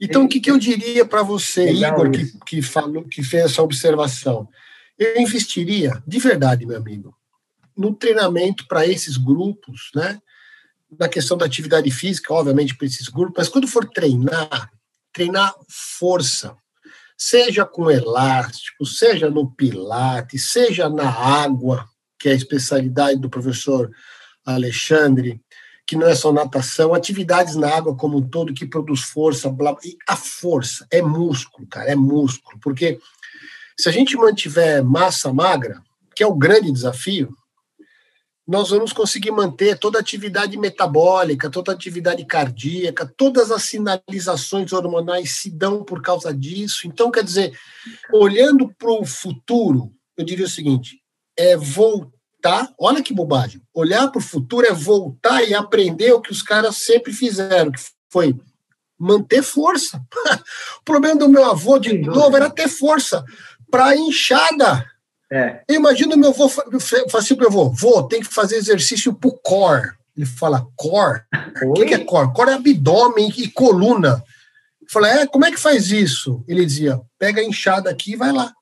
Então, 0.00 0.24
o 0.24 0.28
que, 0.28 0.40
que 0.40 0.50
eu 0.50 0.58
diria 0.58 1.04
para 1.04 1.22
você, 1.22 1.70
Igor, 1.70 2.10
que, 2.10 2.38
que, 2.46 2.62
falou, 2.62 3.04
que 3.04 3.22
fez 3.22 3.44
essa 3.44 3.62
observação? 3.62 4.48
Eu 4.98 5.20
investiria, 5.20 6.02
de 6.06 6.18
verdade, 6.18 6.66
meu 6.66 6.76
amigo, 6.76 7.14
no 7.76 7.94
treinamento 7.94 8.66
para 8.66 8.86
esses 8.86 9.16
grupos, 9.16 9.90
né? 9.94 10.20
na 10.98 11.08
questão 11.08 11.36
da 11.36 11.46
atividade 11.46 11.90
física, 11.90 12.32
obviamente, 12.34 12.76
para 12.76 12.86
esses 12.86 13.08
grupos, 13.08 13.34
mas 13.38 13.48
quando 13.48 13.66
for 13.66 13.88
treinar, 13.88 14.70
treinar 15.12 15.54
força, 15.68 16.56
seja 17.16 17.64
com 17.64 17.90
elástico, 17.90 18.84
seja 18.84 19.30
no 19.30 19.50
pilates, 19.50 20.50
seja 20.50 20.88
na 20.88 21.08
água, 21.08 21.88
que 22.18 22.28
é 22.28 22.32
a 22.32 22.36
especialidade 22.36 23.20
do 23.20 23.30
professor 23.30 23.90
Alexandre, 24.44 25.40
que 25.86 25.96
não 25.96 26.06
é 26.06 26.14
só 26.14 26.32
natação, 26.32 26.94
atividades 26.94 27.56
na 27.56 27.68
água 27.68 27.96
como 27.96 28.18
um 28.18 28.28
todo 28.28 28.54
que 28.54 28.66
produz 28.66 29.00
força, 29.00 29.50
blá, 29.50 29.76
e 29.84 29.96
a 30.08 30.16
força 30.16 30.86
é 30.90 31.02
músculo, 31.02 31.66
cara, 31.66 31.90
é 31.90 31.94
músculo, 31.94 32.58
porque 32.60 32.98
se 33.78 33.88
a 33.88 33.92
gente 33.92 34.16
mantiver 34.16 34.84
massa 34.84 35.32
magra, 35.32 35.82
que 36.14 36.22
é 36.22 36.26
o 36.26 36.34
grande 36.34 36.70
desafio, 36.70 37.34
nós 38.46 38.70
vamos 38.70 38.92
conseguir 38.92 39.30
manter 39.30 39.78
toda 39.78 39.98
a 39.98 40.00
atividade 40.00 40.56
metabólica, 40.56 41.48
toda 41.48 41.70
a 41.70 41.74
atividade 41.74 42.24
cardíaca, 42.24 43.10
todas 43.16 43.52
as 43.52 43.62
sinalizações 43.62 44.72
hormonais 44.72 45.36
se 45.38 45.50
dão 45.50 45.84
por 45.84 46.02
causa 46.02 46.34
disso. 46.34 46.86
Então, 46.86 47.10
quer 47.10 47.22
dizer, 47.22 47.56
olhando 48.12 48.72
para 48.76 48.90
o 48.90 49.04
futuro, 49.04 49.92
eu 50.16 50.24
diria 50.24 50.44
o 50.44 50.50
seguinte: 50.50 51.00
é 51.36 51.56
voltar, 51.56 52.72
olha 52.78 53.02
que 53.02 53.14
bobagem, 53.14 53.62
olhar 53.72 54.08
para 54.08 54.18
o 54.18 54.24
futuro 54.24 54.66
é 54.66 54.72
voltar 54.72 55.42
e 55.42 55.54
aprender 55.54 56.12
o 56.12 56.20
que 56.20 56.32
os 56.32 56.42
caras 56.42 56.78
sempre 56.78 57.12
fizeram, 57.12 57.70
que 57.70 57.80
foi 58.10 58.34
manter 58.98 59.42
força. 59.42 60.02
o 60.80 60.84
problema 60.84 61.18
do 61.18 61.28
meu 61.28 61.44
avô, 61.44 61.78
de 61.78 61.96
novo, 61.98 62.36
era 62.36 62.50
ter 62.50 62.68
força 62.68 63.24
para 63.70 63.96
inchada. 63.96 64.91
É. 65.32 65.62
Eu 65.66 65.76
imagino 65.76 66.14
meu 66.14 66.28
avô, 66.28 66.44
assim 66.44 67.34
para 67.34 67.48
meu 67.48 67.48
avô, 67.48 67.70
vô, 67.70 68.02
tem 68.02 68.20
que 68.20 68.32
fazer 68.32 68.56
exercício 68.56 69.14
pro 69.14 69.32
core. 69.32 69.92
Ele 70.14 70.26
fala, 70.26 70.66
core? 70.76 71.22
O 71.64 71.72
que, 71.72 71.86
que, 71.86 71.94
é 71.94 72.04
core? 72.04 72.34
Core 72.34 72.50
é 72.50 72.54
abdômen 72.54 73.32
e 73.38 73.48
coluna. 73.48 74.22
Eu 74.82 74.88
falei, 74.90 75.10
é, 75.10 75.26
como 75.26 75.46
é 75.46 75.50
que 75.50 75.58
faz 75.58 75.90
isso? 75.90 76.44
Ele 76.46 76.66
dizia, 76.66 77.00
pega 77.18 77.40
a 77.40 77.44
inchada 77.44 77.88
aqui 77.88 78.12
e 78.12 78.16
vai 78.16 78.30
lá. 78.30 78.52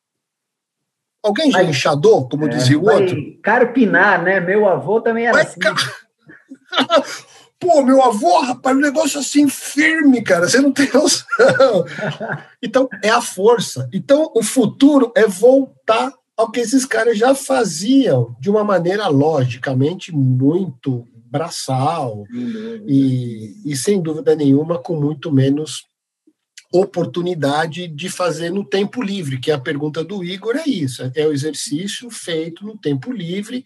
Alguém 1.21 1.51
já 1.51 1.65
inchador, 1.65 2.29
como 2.29 2.45
é, 2.45 2.49
dizia 2.49 2.79
o 2.79 2.89
outro? 2.89 3.17
Carpinar, 3.43 4.23
né? 4.23 4.39
Meu 4.39 4.69
avô 4.69 5.01
também 5.01 5.25
era 5.25 5.33
vai 5.33 5.43
assim. 5.43 5.59
Pô, 7.59 7.83
meu 7.83 8.03
avô, 8.03 8.41
rapaz, 8.41 8.75
um 8.75 8.81
negócio 8.81 9.21
assim 9.21 9.47
firme, 9.49 10.23
cara, 10.23 10.49
você 10.49 10.61
não 10.61 10.73
tem 10.73 10.89
noção. 10.95 11.85
então, 12.63 12.89
é 13.03 13.11
a 13.11 13.21
força. 13.21 13.87
Então, 13.93 14.31
o 14.35 14.43
futuro 14.43 15.13
é 15.15 15.27
voltar 15.27 16.11
ao 16.41 16.51
que 16.51 16.61
esses 16.61 16.87
caras 16.87 17.19
já 17.19 17.35
faziam 17.35 18.35
de 18.41 18.49
uma 18.49 18.65
maneira 18.65 19.07
logicamente 19.09 20.11
muito 20.11 21.07
braçal 21.27 22.25
e, 22.87 23.61
e 23.65 23.77
sem 23.77 24.01
dúvida 24.01 24.35
nenhuma 24.35 24.79
com 24.79 24.99
muito 24.99 25.31
menos 25.31 25.85
oportunidade 26.73 27.89
de 27.89 28.09
fazer 28.09 28.51
no 28.51 28.65
tempo 28.65 29.03
livre, 29.03 29.39
que 29.39 29.51
é 29.51 29.55
a 29.55 29.61
pergunta 29.61 30.03
do 30.03 30.25
Igor 30.25 30.57
é 30.57 30.67
isso, 30.67 31.03
é 31.15 31.27
o 31.27 31.33
exercício 31.33 32.09
feito 32.11 32.65
no 32.65 32.79
tempo 32.79 33.13
livre, 33.13 33.65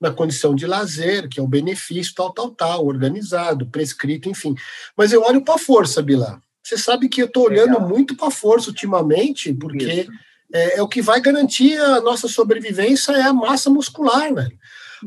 na 0.00 0.10
condição 0.10 0.54
de 0.54 0.66
lazer, 0.66 1.28
que 1.28 1.38
é 1.38 1.42
o 1.42 1.48
benefício 1.48 2.14
tal, 2.14 2.32
tal, 2.32 2.50
tal, 2.50 2.86
organizado, 2.86 3.66
prescrito, 3.66 4.28
enfim. 4.28 4.54
Mas 4.96 5.12
eu 5.12 5.22
olho 5.22 5.42
para 5.42 5.54
a 5.54 5.58
força, 5.58 6.00
Bila. 6.02 6.40
Você 6.62 6.78
sabe 6.78 7.08
que 7.08 7.20
eu 7.20 7.26
estou 7.26 7.44
olhando 7.44 7.80
muito 7.80 8.16
para 8.16 8.28
a 8.28 8.30
força 8.30 8.70
ultimamente, 8.70 9.52
porque 9.52 9.84
isso 9.84 10.25
é, 10.52 10.78
é, 10.78 10.82
o 10.82 10.88
que 10.88 11.02
vai 11.02 11.20
garantir 11.20 11.76
a 11.78 12.00
nossa 12.00 12.28
sobrevivência 12.28 13.12
é 13.12 13.22
a 13.22 13.32
massa 13.32 13.68
muscular, 13.70 14.32
velho. 14.32 14.58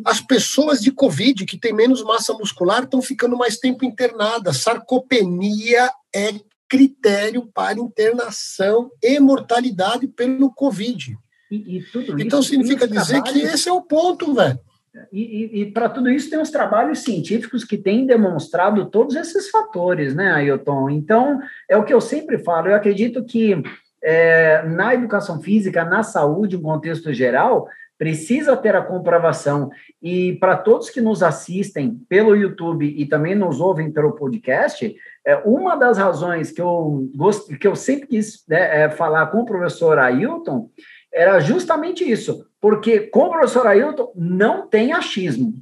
As 0.06 0.22
pessoas 0.22 0.82
de 0.82 0.92
Covid 0.92 1.46
que 1.46 1.58
têm 1.58 1.74
menos 1.74 2.04
massa 2.04 2.34
muscular 2.34 2.84
estão 2.84 3.02
ficando 3.02 3.36
mais 3.36 3.58
tempo 3.58 3.84
internadas. 3.84 4.58
Sarcopenia 4.58 5.90
é 6.14 6.34
critério 6.68 7.50
para 7.52 7.80
internação 7.80 8.92
e 9.02 9.20
mortalidade 9.20 10.08
pelo 10.08 10.54
Covid. 10.54 11.18
E, 11.50 11.80
e 11.80 11.84
então 12.20 12.44
significa 12.44 12.88
dizer 12.88 13.24
que 13.24 13.40
esse 13.40 13.68
é 13.68 13.74
o 13.74 13.82
ponto, 13.82 14.36
velho. 14.36 14.60
E, 15.12 15.22
e, 15.22 15.62
e 15.62 15.72
para 15.72 15.90
tudo 15.90 16.10
isso 16.10 16.30
tem 16.30 16.40
os 16.40 16.50
trabalhos 16.50 17.00
científicos 17.00 17.64
que 17.64 17.78
têm 17.78 18.06
demonstrado 18.06 18.86
todos 18.90 19.16
esses 19.16 19.50
fatores, 19.50 20.14
né, 20.14 20.32
Ailton? 20.32 20.90
Então, 20.90 21.40
é 21.68 21.78
o 21.78 21.84
que 21.84 21.94
eu 21.94 22.02
sempre 22.02 22.38
falo, 22.40 22.68
eu 22.68 22.76
acredito 22.76 23.24
que 23.24 23.56
é, 24.04 24.64
na 24.64 24.94
educação 24.94 25.42
física, 25.42 25.84
na 25.84 26.04
saúde, 26.04 26.56
em 26.56 26.62
contexto 26.62 27.14
geral, 27.14 27.68
precisa 27.98 28.56
ter 28.56 28.76
a 28.76 28.82
comprovação. 28.82 29.70
E 30.02 30.34
para 30.40 30.56
todos 30.56 30.90
que 30.90 31.02
nos 31.02 31.22
assistem 31.22 32.00
pelo 32.08 32.36
YouTube 32.36 32.86
e 32.86 33.06
também 33.06 33.36
nos 33.36 33.60
ouvem 33.60 33.92
pelo 33.92 34.14
podcast, 34.14 34.96
é, 35.26 35.36
uma 35.46 35.76
das 35.76 35.98
razões 35.98 36.50
que 36.50 36.62
eu, 36.62 37.10
gost, 37.14 37.56
que 37.58 37.68
eu 37.68 37.76
sempre 37.76 38.08
quis 38.08 38.46
né, 38.48 38.84
é, 38.84 38.90
falar 38.90 39.28
com 39.28 39.42
o 39.42 39.46
professor 39.46 40.00
Ailton 40.00 40.70
era 41.12 41.40
justamente 41.40 42.10
isso, 42.10 42.46
porque 42.62 43.02
com 43.02 43.26
o 43.26 43.32
professor 43.32 43.68
Ailton 43.68 44.14
não 44.16 44.68
tem 44.68 44.94
achismo. 44.94 45.54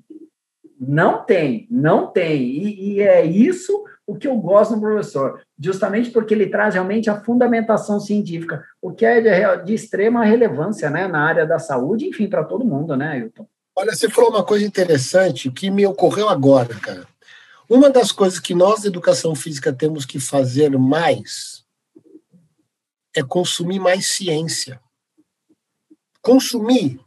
Não 0.79 1.25
tem, 1.25 1.67
não 1.71 2.05
tem. 2.05 2.43
E, 2.43 2.93
e 2.93 3.01
é 3.01 3.25
isso 3.25 3.83
o 4.05 4.15
que 4.15 4.27
eu 4.27 4.37
gosto 4.37 4.75
do 4.75 4.81
professor, 4.81 5.41
justamente 5.59 6.11
porque 6.11 6.33
ele 6.33 6.47
traz 6.47 6.75
realmente 6.75 7.09
a 7.09 7.19
fundamentação 7.19 7.99
científica, 7.99 8.63
o 8.81 8.91
que 8.91 9.05
é 9.05 9.57
de, 9.57 9.73
extrema 9.73 10.23
relevância 10.23 10.89
né, 10.89 11.07
na 11.07 11.21
área 11.21 11.45
da 11.45 11.57
saúde, 11.57 12.05
enfim, 12.05 12.27
para 12.27 12.43
todo 12.43 12.65
mundo, 12.65 12.95
né, 12.95 13.13
Ailton? 13.13 13.47
Olha, 13.75 13.95
você 13.95 14.09
falou 14.09 14.31
uma 14.31 14.43
coisa 14.43 14.65
interessante 14.65 15.51
que 15.51 15.69
me 15.69 15.85
ocorreu 15.85 16.29
agora, 16.29 16.73
cara. 16.75 17.07
Uma 17.69 17.89
das 17.89 18.11
coisas 18.11 18.39
que 18.39 18.55
nós, 18.55 18.81
da 18.81 18.87
educação 18.87 19.35
física, 19.35 19.73
temos 19.73 20.05
que 20.05 20.19
fazer 20.19 20.77
mais 20.77 21.65
é 23.15 23.23
consumir 23.23 23.79
mais 23.79 24.05
ciência. 24.07 24.79
Consumir. 26.21 26.99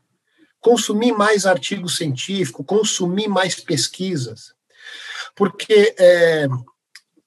Consumir 0.60 1.12
mais 1.12 1.46
artigo 1.46 1.88
científico, 1.88 2.64
consumir 2.64 3.28
mais 3.28 3.54
pesquisas. 3.54 4.52
Porque 5.34 5.94
é, 5.98 6.46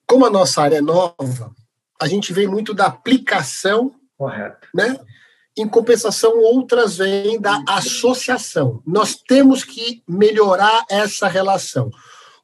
como 0.08 0.26
a 0.26 0.30
nossa 0.30 0.62
área 0.62 0.78
é 0.78 0.82
nova, 0.82 1.52
a 2.02 2.08
gente 2.08 2.34
vem 2.34 2.48
muito 2.48 2.74
da 2.74 2.86
aplicação, 2.86 3.94
Correto. 4.18 4.68
né? 4.74 5.00
Em 5.58 5.68
compensação, 5.68 6.40
outras 6.40 6.98
vêm 6.98 7.40
da 7.40 7.64
associação. 7.68 8.82
Nós 8.86 9.16
temos 9.16 9.64
que 9.64 10.02
melhorar 10.08 10.84
essa 10.90 11.28
relação. 11.28 11.92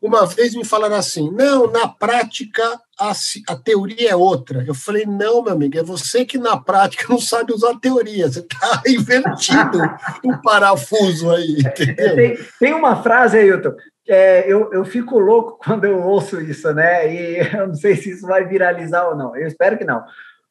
Uma 0.02 0.26
vez 0.26 0.56
me 0.56 0.64
falaram 0.64 0.96
assim: 0.96 1.30
não, 1.32 1.70
na 1.70 1.88
prática 1.88 2.64
a, 2.98 3.12
a 3.48 3.56
teoria 3.56 4.12
é 4.12 4.16
outra. 4.16 4.64
Eu 4.66 4.74
falei: 4.74 5.06
não, 5.06 5.44
meu 5.44 5.54
amigo, 5.54 5.78
é 5.78 5.84
você 5.84 6.24
que 6.24 6.38
na 6.38 6.56
prática 6.56 7.06
não 7.10 7.20
sabe 7.20 7.52
usar 7.54 7.72
a 7.72 7.80
teoria. 7.80 8.32
Você 8.32 8.40
está 8.50 8.82
invertido 8.88 9.80
o 10.24 10.42
parafuso 10.42 11.30
aí. 11.32 11.58
Entendeu? 11.60 12.16
Tem, 12.16 12.38
tem 12.60 12.74
uma 12.74 13.04
frase, 13.04 13.38
Ailton, 13.38 13.74
é, 14.10 14.52
eu, 14.52 14.74
eu 14.74 14.84
fico 14.84 15.20
louco 15.20 15.60
quando 15.64 15.86
eu 15.86 16.02
ouço 16.02 16.42
isso, 16.42 16.74
né? 16.74 17.14
E 17.14 17.38
eu 17.56 17.68
não 17.68 17.76
sei 17.76 17.96
se 17.96 18.12
isso 18.12 18.28
vai 18.28 18.46
viralizar 18.46 19.08
ou 19.08 19.16
não, 19.16 19.36
eu 19.36 19.48
espero 19.48 19.78
que 19.78 19.86
não. 19.86 20.04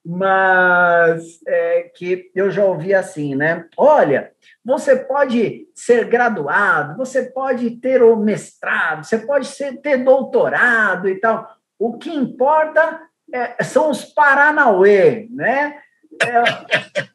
Mas 0.07 1.41
é, 1.47 1.91
que 1.95 2.31
eu 2.35 2.51
já 2.51 2.65
ouvi 2.65 2.95
assim, 2.95 3.35
né? 3.35 3.67
Olha, 3.77 4.31
você 4.65 4.97
pode 4.97 5.67
ser 5.75 6.07
graduado, 6.07 6.97
você 6.97 7.25
pode 7.25 7.73
ter 7.73 8.03
o 8.03 8.17
mestrado, 8.17 9.05
você 9.05 9.19
pode 9.19 9.47
ser, 9.49 9.81
ter 9.81 9.99
doutorado 9.99 11.09
e 11.09 11.17
tal. 11.17 11.47
O 11.79 11.99
que 11.99 12.11
importa 12.11 13.03
é, 13.33 13.63
são 13.63 13.91
os 13.91 14.05
Paranauê, 14.05 15.29
né? 15.31 15.79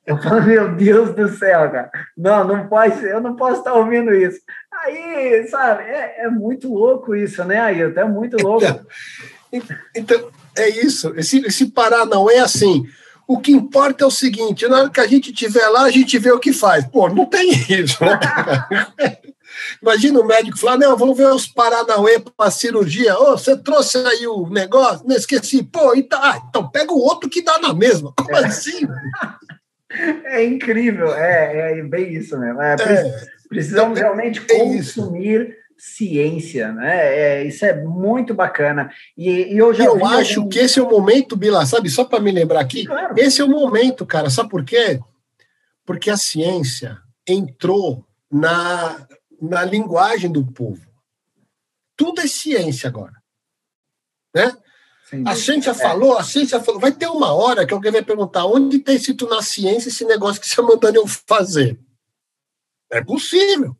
Eu 0.05 0.17
falo, 0.21 0.43
meu 0.43 0.75
Deus 0.75 1.15
do 1.15 1.29
céu, 1.29 1.71
cara. 1.71 1.89
Não, 2.17 2.43
não 2.45 2.67
pode 2.67 2.99
ser, 2.99 3.11
eu 3.11 3.21
não 3.21 3.35
posso 3.35 3.59
estar 3.59 3.73
ouvindo 3.73 4.13
isso. 4.13 4.39
Aí, 4.83 5.47
sabe, 5.47 5.83
é, 5.83 6.25
é 6.25 6.29
muito 6.29 6.73
louco 6.73 7.15
isso, 7.15 7.43
né, 7.45 7.59
Ailton? 7.59 7.99
É 7.99 8.05
muito 8.05 8.37
louco. 8.37 8.65
Então, 9.51 9.77
então, 9.95 10.29
é 10.57 10.69
isso. 10.69 11.13
Esse, 11.15 11.45
esse 11.45 11.67
parar 11.67 12.05
não 12.05 12.29
é 12.29 12.39
assim. 12.39 12.85
O 13.27 13.39
que 13.39 13.51
importa 13.51 14.03
é 14.03 14.07
o 14.07 14.11
seguinte: 14.11 14.67
na 14.67 14.81
hora 14.81 14.89
que 14.89 14.99
a 14.99 15.07
gente 15.07 15.31
estiver 15.31 15.67
lá, 15.69 15.83
a 15.83 15.91
gente 15.91 16.17
vê 16.17 16.31
o 16.31 16.39
que 16.39 16.51
faz. 16.51 16.85
Pô, 16.85 17.07
não 17.07 17.25
tem 17.25 17.51
isso. 17.69 18.03
Né? 18.03 18.19
Imagina 19.83 20.21
o 20.21 20.25
médico 20.25 20.57
falar: 20.57 20.77
não, 20.77 20.97
vamos 20.97 21.17
ver 21.17 21.27
os 21.27 21.45
Paranauê 21.45 22.17
para 22.19 22.49
cirurgia. 22.49 23.19
Ô, 23.19 23.33
oh, 23.33 23.37
você 23.37 23.57
trouxe 23.57 23.97
aí 23.97 24.25
o 24.25 24.47
negócio? 24.49 25.05
Não 25.05 25.15
esqueci. 25.15 25.61
Pô, 25.61 25.93
então, 25.93 26.19
ah, 26.23 26.41
então 26.49 26.69
pega 26.69 26.93
o 26.93 27.01
outro 27.01 27.29
que 27.29 27.43
dá 27.43 27.59
na 27.59 27.73
mesma. 27.73 28.13
Como 28.17 28.35
é. 28.35 28.45
assim? 28.45 28.87
É 30.25 30.43
incrível, 30.43 31.13
é, 31.13 31.77
é 31.77 31.83
bem 31.83 32.15
isso 32.15 32.35
mesmo. 32.39 32.59
É, 32.59 32.73
é. 32.73 33.25
Precisamos 33.47 33.99
realmente 33.99 34.41
é 34.49 34.57
consumir 34.57 35.55
ciência, 35.77 36.71
né? 36.71 37.15
É, 37.15 37.43
isso 37.45 37.63
é 37.63 37.79
muito 37.83 38.33
bacana. 38.33 38.89
E, 39.15 39.53
e 39.53 39.55
eu 39.55 39.71
já 39.71 39.85
eu 39.85 40.03
acho 40.03 40.47
que 40.47 40.57
esse 40.57 40.79
é 40.79 40.81
o 40.81 40.89
momento, 40.89 41.35
Bila, 41.35 41.63
sabe? 41.67 41.91
Só 41.91 42.05
para 42.05 42.19
me 42.19 42.31
lembrar 42.31 42.61
aqui, 42.61 42.85
claro. 42.87 43.13
esse 43.15 43.39
é 43.39 43.43
o 43.43 43.49
momento, 43.49 44.03
cara. 44.03 44.31
Sabe 44.31 44.49
por 44.49 44.65
quê? 44.65 44.99
Porque 45.85 46.09
a 46.09 46.17
ciência 46.17 46.97
entrou 47.27 48.03
na, 48.31 49.05
na 49.43 49.63
linguagem 49.65 50.32
do 50.32 50.45
povo. 50.45 50.88
tudo 51.97 52.21
é 52.21 52.27
ciência 52.27 52.88
agora. 52.88 53.13
Né? 54.34 54.56
A 55.25 55.36
ciência 55.36 55.71
é. 55.71 55.73
falou, 55.73 56.17
a 56.17 56.23
ciência 56.23 56.60
falou. 56.60 56.79
Vai 56.79 56.91
ter 56.91 57.08
uma 57.08 57.34
hora 57.34 57.67
que 57.67 57.73
alguém 57.73 57.91
vai 57.91 58.01
perguntar 58.01 58.45
onde 58.45 58.77
está 58.77 58.93
escrito 58.93 59.27
na 59.27 59.41
ciência 59.41 59.89
esse 59.89 60.06
negócio 60.06 60.41
que 60.41 60.47
você 60.47 60.53
está 60.53 60.63
mandando 60.63 60.97
eu 60.97 61.06
fazer. 61.06 61.79
É 62.91 63.03
possível. 63.03 63.75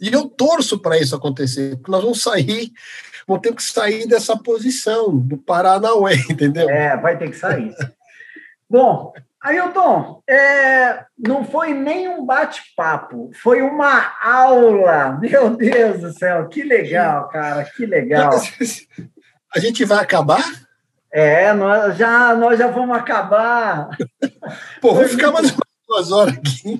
E 0.00 0.12
eu 0.12 0.28
torço 0.28 0.78
para 0.78 0.98
isso 0.98 1.14
acontecer, 1.14 1.76
porque 1.76 1.90
nós 1.90 2.02
vamos 2.02 2.20
sair, 2.20 2.72
vamos 3.26 3.40
ter 3.40 3.54
que 3.54 3.62
sair 3.62 4.06
dessa 4.06 4.36
posição 4.36 5.16
do 5.16 5.38
Paranauê, 5.38 6.16
entendeu? 6.28 6.68
É, 6.68 6.96
vai 6.96 7.16
ter 7.16 7.30
que 7.30 7.36
sair. 7.36 7.72
Bom, 8.68 9.12
Ailton, 9.42 10.22
é, 10.30 11.04
não 11.18 11.44
foi 11.44 11.74
nem 11.74 12.08
um 12.08 12.24
bate-papo, 12.24 13.30
foi 13.42 13.60
uma 13.60 14.12
aula. 14.22 15.18
Meu 15.20 15.56
Deus 15.56 16.00
do 16.00 16.12
céu, 16.12 16.48
que 16.48 16.62
legal, 16.62 17.28
cara, 17.28 17.64
que 17.64 17.84
legal. 17.84 18.30
A 19.54 19.58
gente 19.58 19.84
vai 19.84 19.98
acabar? 19.98 20.44
É, 21.12 21.52
nós 21.52 21.98
já, 21.98 22.34
nós 22.36 22.56
já 22.56 22.68
vamos 22.68 22.96
acabar. 22.96 23.88
Pô, 24.80 24.94
vou 24.94 25.04
ficar 25.08 25.32
mais 25.32 25.52
duas 25.88 26.12
horas 26.12 26.38
aqui. 26.38 26.78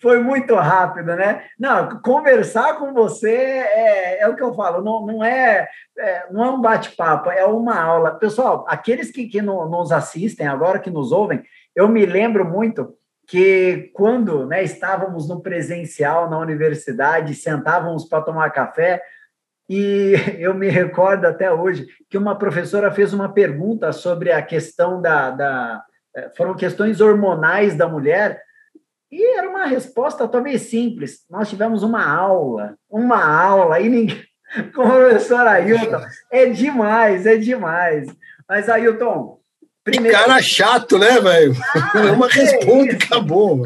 Foi 0.00 0.22
muito 0.22 0.54
rápido, 0.54 1.14
né? 1.16 1.42
Não, 1.58 2.00
conversar 2.00 2.78
com 2.78 2.94
você 2.94 3.34
é, 3.34 4.20
é 4.22 4.28
o 4.28 4.36
que 4.36 4.42
eu 4.42 4.54
falo, 4.54 4.82
não, 4.82 5.04
não, 5.04 5.24
é, 5.24 5.68
é 5.98 6.26
não 6.30 6.44
é 6.44 6.50
um 6.50 6.60
bate-papo, 6.60 7.30
é 7.30 7.44
uma 7.44 7.78
aula. 7.78 8.14
Pessoal, 8.14 8.64
aqueles 8.68 9.10
que, 9.10 9.26
que 9.26 9.42
no, 9.42 9.68
nos 9.68 9.90
assistem 9.90 10.46
agora, 10.46 10.78
que 10.78 10.88
nos 10.88 11.12
ouvem, 11.12 11.42
eu 11.76 11.86
me 11.88 12.06
lembro 12.06 12.44
muito 12.44 12.96
que 13.28 13.90
quando 13.92 14.46
né, 14.46 14.64
estávamos 14.64 15.28
no 15.28 15.42
presencial 15.42 16.30
na 16.30 16.38
universidade, 16.38 17.34
sentávamos 17.34 18.08
para 18.08 18.22
tomar 18.22 18.50
café, 18.50 19.02
e 19.68 20.14
eu 20.38 20.54
me 20.54 20.68
recordo 20.68 21.26
até 21.26 21.52
hoje 21.52 21.86
que 22.08 22.16
uma 22.16 22.38
professora 22.38 22.90
fez 22.90 23.12
uma 23.12 23.28
pergunta 23.28 23.92
sobre 23.92 24.32
a 24.32 24.40
questão 24.40 25.02
da, 25.02 25.30
da 25.30 25.84
eh, 26.14 26.30
foram 26.36 26.54
questões 26.54 27.00
hormonais 27.00 27.76
da 27.76 27.86
mulher, 27.86 28.40
e 29.10 29.36
era 29.36 29.48
uma 29.48 29.66
resposta 29.66 30.26
talvez 30.26 30.62
simples. 30.62 31.24
Nós 31.30 31.48
tivemos 31.48 31.82
uma 31.82 32.04
aula, 32.04 32.76
uma 32.88 33.24
aula, 33.24 33.80
e 33.80 33.88
ninguém. 33.88 34.24
Com 34.74 34.82
o 34.82 34.90
professor 34.90 35.46
Ailton, 35.46 36.00
é 36.30 36.46
demais, 36.46 37.26
é 37.26 37.36
demais. 37.36 38.08
Mas, 38.48 38.68
Ailton, 38.68 39.35
primeiro. 39.86 40.18
Que 40.18 40.24
cara 40.24 40.42
chato, 40.42 40.98
né, 40.98 41.20
velho? 41.20 41.54
Ah, 41.74 42.12
uma 42.12 42.26
responde, 42.26 42.90
é 42.90 42.94
acabou. 42.96 43.62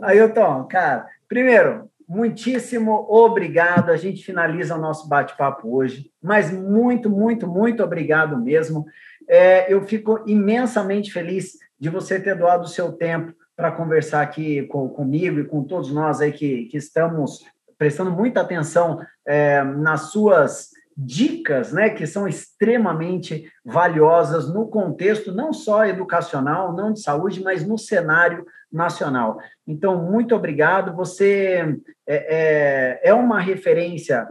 Ailton, 0.00 0.64
cara, 0.70 1.06
primeiro, 1.28 1.90
muitíssimo 2.08 3.06
obrigado. 3.10 3.90
A 3.90 3.96
gente 3.96 4.24
finaliza 4.24 4.76
o 4.76 4.80
nosso 4.80 5.08
bate-papo 5.08 5.76
hoje, 5.76 6.10
mas 6.22 6.52
muito, 6.52 7.10
muito, 7.10 7.48
muito 7.48 7.82
obrigado 7.82 8.38
mesmo. 8.38 8.86
É, 9.28 9.72
eu 9.72 9.82
fico 9.82 10.22
imensamente 10.26 11.12
feliz 11.12 11.58
de 11.78 11.88
você 11.88 12.20
ter 12.20 12.36
doado 12.36 12.64
o 12.64 12.68
seu 12.68 12.92
tempo 12.92 13.34
para 13.56 13.72
conversar 13.72 14.22
aqui 14.22 14.62
com, 14.62 14.88
comigo 14.88 15.40
e 15.40 15.44
com 15.44 15.64
todos 15.64 15.92
nós 15.92 16.20
aí 16.20 16.32
que, 16.32 16.66
que 16.66 16.76
estamos 16.76 17.44
prestando 17.76 18.12
muita 18.12 18.40
atenção 18.40 19.00
é, 19.26 19.62
nas 19.64 20.12
suas 20.12 20.71
dicas, 20.96 21.72
né, 21.72 21.90
que 21.90 22.06
são 22.06 22.28
extremamente 22.28 23.50
valiosas 23.64 24.52
no 24.52 24.68
contexto 24.68 25.32
não 25.32 25.52
só 25.52 25.86
educacional, 25.86 26.74
não 26.74 26.92
de 26.92 27.00
saúde, 27.00 27.42
mas 27.42 27.66
no 27.66 27.78
cenário 27.78 28.44
nacional. 28.70 29.38
Então, 29.66 30.02
muito 30.02 30.34
obrigado. 30.34 30.94
Você 30.94 31.78
é, 32.06 33.00
é, 33.04 33.10
é 33.10 33.14
uma 33.14 33.40
referência, 33.40 34.28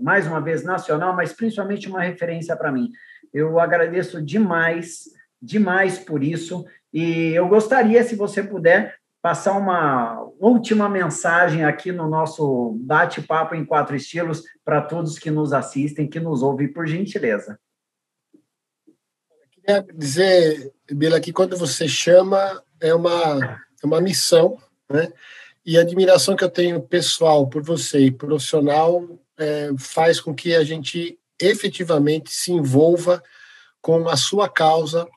mais 0.00 0.26
uma 0.26 0.40
vez, 0.40 0.62
nacional, 0.62 1.14
mas 1.14 1.32
principalmente 1.32 1.88
uma 1.88 2.02
referência 2.02 2.56
para 2.56 2.72
mim. 2.72 2.90
Eu 3.32 3.58
agradeço 3.58 4.22
demais, 4.22 5.04
demais 5.40 5.98
por 5.98 6.22
isso. 6.22 6.64
E 6.92 7.32
eu 7.32 7.48
gostaria, 7.48 8.02
se 8.04 8.14
você 8.14 8.42
puder, 8.42 8.94
passar 9.22 9.52
uma 9.52 10.20
última 10.40 10.88
mensagem 10.88 11.64
aqui 11.64 11.92
no 11.92 12.08
nosso 12.08 12.76
bate-papo 12.80 13.54
em 13.54 13.64
quatro 13.64 13.94
estilos 13.94 14.42
para 14.64 14.82
todos 14.82 15.16
que 15.16 15.30
nos 15.30 15.52
assistem, 15.52 16.08
que 16.08 16.18
nos 16.18 16.42
ouvem, 16.42 16.70
por 16.70 16.88
gentileza. 16.88 17.58
Queria 19.52 19.86
dizer, 19.94 20.72
Bila, 20.90 21.20
que 21.20 21.32
quando 21.32 21.56
você 21.56 21.86
chama, 21.86 22.60
é 22.80 22.92
uma, 22.92 23.60
é 23.80 23.86
uma 23.86 24.00
missão, 24.00 24.58
né? 24.90 25.12
E 25.64 25.78
a 25.78 25.82
admiração 25.82 26.34
que 26.34 26.42
eu 26.42 26.50
tenho 26.50 26.82
pessoal 26.82 27.48
por 27.48 27.62
você 27.62 28.00
e 28.00 28.10
profissional 28.10 29.08
é, 29.38 29.70
faz 29.78 30.20
com 30.20 30.34
que 30.34 30.56
a 30.56 30.64
gente 30.64 31.16
efetivamente 31.40 32.32
se 32.32 32.50
envolva 32.50 33.22
com 33.80 34.08
a 34.08 34.16
sua 34.16 34.48
causa, 34.48 35.08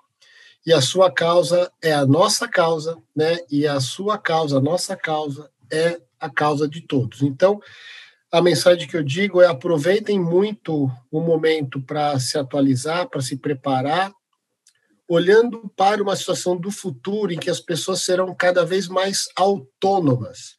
e 0.66 0.74
a 0.74 0.82
sua 0.82 1.12
causa 1.12 1.72
é 1.82 1.94
a 1.94 2.06
nossa 2.06 2.48
causa, 2.48 2.98
né? 3.16 3.38
E 3.52 3.68
a 3.68 3.80
sua 3.80 4.18
causa, 4.18 4.58
a 4.58 4.62
nossa 4.62 4.96
causa 4.96 5.50
é 5.72 6.02
a 6.20 6.30
causa 6.30 6.68
de 6.68 6.82
todos. 6.82 7.22
Então, 7.22 7.62
a 8.32 8.42
mensagem 8.42 8.88
que 8.88 8.98
eu 8.98 9.04
digo 9.04 9.42
é 9.42 9.48
aproveitem 9.48 10.20
muito 10.20 10.90
o 11.12 11.22
momento 11.22 11.80
para 11.80 12.20
se 12.20 12.38
atualizar, 12.38 13.08
para 13.08 13.22
se 13.22 13.38
preparar, 13.38 14.12
olhando 15.08 15.72
para 15.76 16.02
uma 16.02 16.16
situação 16.16 16.58
do 16.58 16.72
futuro 16.72 17.32
em 17.32 17.38
que 17.38 17.50
as 17.50 17.60
pessoas 17.60 18.02
serão 18.02 18.34
cada 18.34 18.66
vez 18.66 18.88
mais 18.88 19.28
autônomas. 19.36 20.56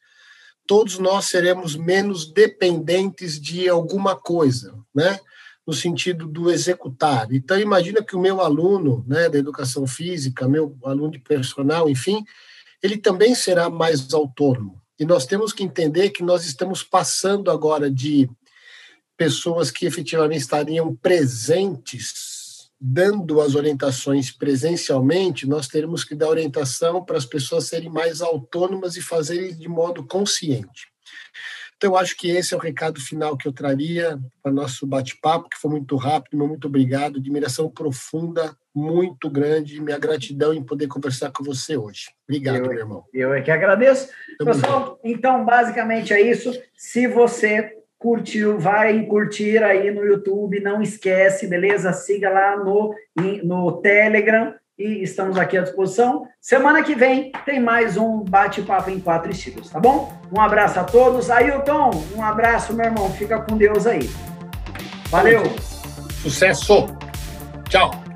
Todos 0.65 0.97
nós 0.99 1.25
seremos 1.25 1.75
menos 1.75 2.31
dependentes 2.31 3.39
de 3.39 3.67
alguma 3.67 4.15
coisa, 4.15 4.73
né? 4.95 5.19
No 5.67 5.73
sentido 5.73 6.25
do 6.25 6.49
executar. 6.49 7.27
Então, 7.29 7.59
imagina 7.59 8.01
que 8.01 8.15
o 8.15 8.19
meu 8.19 8.39
aluno 8.39 9.03
né, 9.05 9.27
da 9.27 9.37
educação 9.37 9.85
física, 9.85 10.47
meu 10.47 10.77
aluno 10.81 11.11
de 11.11 11.19
personal, 11.19 11.89
enfim, 11.89 12.23
ele 12.81 12.97
também 12.97 13.35
será 13.35 13.69
mais 13.69 14.13
autônomo. 14.13 14.81
E 14.97 15.03
nós 15.03 15.25
temos 15.25 15.51
que 15.51 15.63
entender 15.63 16.11
que 16.11 16.23
nós 16.23 16.45
estamos 16.45 16.81
passando 16.81 17.51
agora 17.51 17.91
de 17.91 18.29
pessoas 19.17 19.69
que 19.69 19.85
efetivamente 19.85 20.41
estariam 20.41 20.95
presentes, 20.95 22.69
dando 22.79 23.41
as 23.41 23.53
orientações 23.53 24.31
presencialmente, 24.31 25.47
nós 25.47 25.67
teremos 25.67 26.03
que 26.03 26.15
dar 26.15 26.29
orientação 26.29 27.03
para 27.03 27.17
as 27.17 27.25
pessoas 27.25 27.65
serem 27.65 27.89
mais 27.89 28.21
autônomas 28.21 28.95
e 28.95 29.01
fazerem 29.01 29.55
de 29.55 29.67
modo 29.67 30.05
consciente. 30.05 30.87
Então, 31.77 31.95
acho 31.95 32.17
que 32.17 32.31
esse 32.31 32.55
é 32.55 32.57
o 32.57 32.59
recado 32.59 32.99
final 32.99 33.37
que 33.37 33.47
eu 33.47 33.53
traria 33.53 34.17
para 34.41 34.51
o 34.51 34.55
nosso 34.55 34.85
bate-papo, 34.87 35.47
que 35.47 35.57
foi 35.57 35.69
muito 35.69 35.95
rápido, 35.95 36.35
muito 36.35 36.67
obrigado, 36.67 37.19
admiração 37.19 37.69
profunda, 37.69 38.55
muito 38.73 39.29
grande, 39.29 39.79
minha 39.79 39.99
gratidão 39.99 40.53
em 40.53 40.63
poder 40.63 40.87
conversar 40.87 41.31
com 41.31 41.43
você 41.43 41.77
hoje. 41.77 42.07
Obrigado, 42.27 42.57
eu, 42.57 42.67
meu 42.67 42.79
irmão. 42.79 43.03
Eu 43.13 43.33
é 43.33 43.41
que 43.41 43.51
agradeço. 43.51 44.09
Pessoal, 44.43 44.99
então, 45.03 45.45
basicamente 45.45 46.11
é 46.13 46.19
isso. 46.19 46.51
Se 46.75 47.07
você 47.07 47.77
curtiu, 47.99 48.57
vai 48.57 49.05
curtir 49.05 49.63
aí 49.63 49.91
no 49.91 50.03
YouTube, 50.03 50.59
não 50.59 50.81
esquece, 50.81 51.45
beleza? 51.45 51.93
Siga 51.93 52.29
lá 52.29 52.57
no, 52.57 52.93
no 53.43 53.81
Telegram 53.81 54.53
e 54.77 55.01
estamos 55.01 55.37
aqui 55.37 55.57
à 55.57 55.61
disposição. 55.61 56.27
Semana 56.39 56.83
que 56.83 56.93
vem 56.93 57.31
tem 57.45 57.59
mais 57.59 57.97
um 57.97 58.23
bate-papo 58.23 58.89
em 58.89 58.99
quatro 58.99 59.31
estilos, 59.31 59.69
tá 59.69 59.79
bom? 59.79 60.13
Um 60.31 60.39
abraço 60.39 60.79
a 60.79 60.83
todos. 60.83 61.29
Ailton, 61.31 61.91
um 62.15 62.23
abraço, 62.23 62.73
meu 62.73 62.85
irmão. 62.85 63.09
Fica 63.11 63.39
com 63.41 63.57
Deus 63.57 63.87
aí. 63.87 64.09
Valeu. 65.09 65.43
Sucesso. 66.21 66.87
Tchau. 67.69 68.06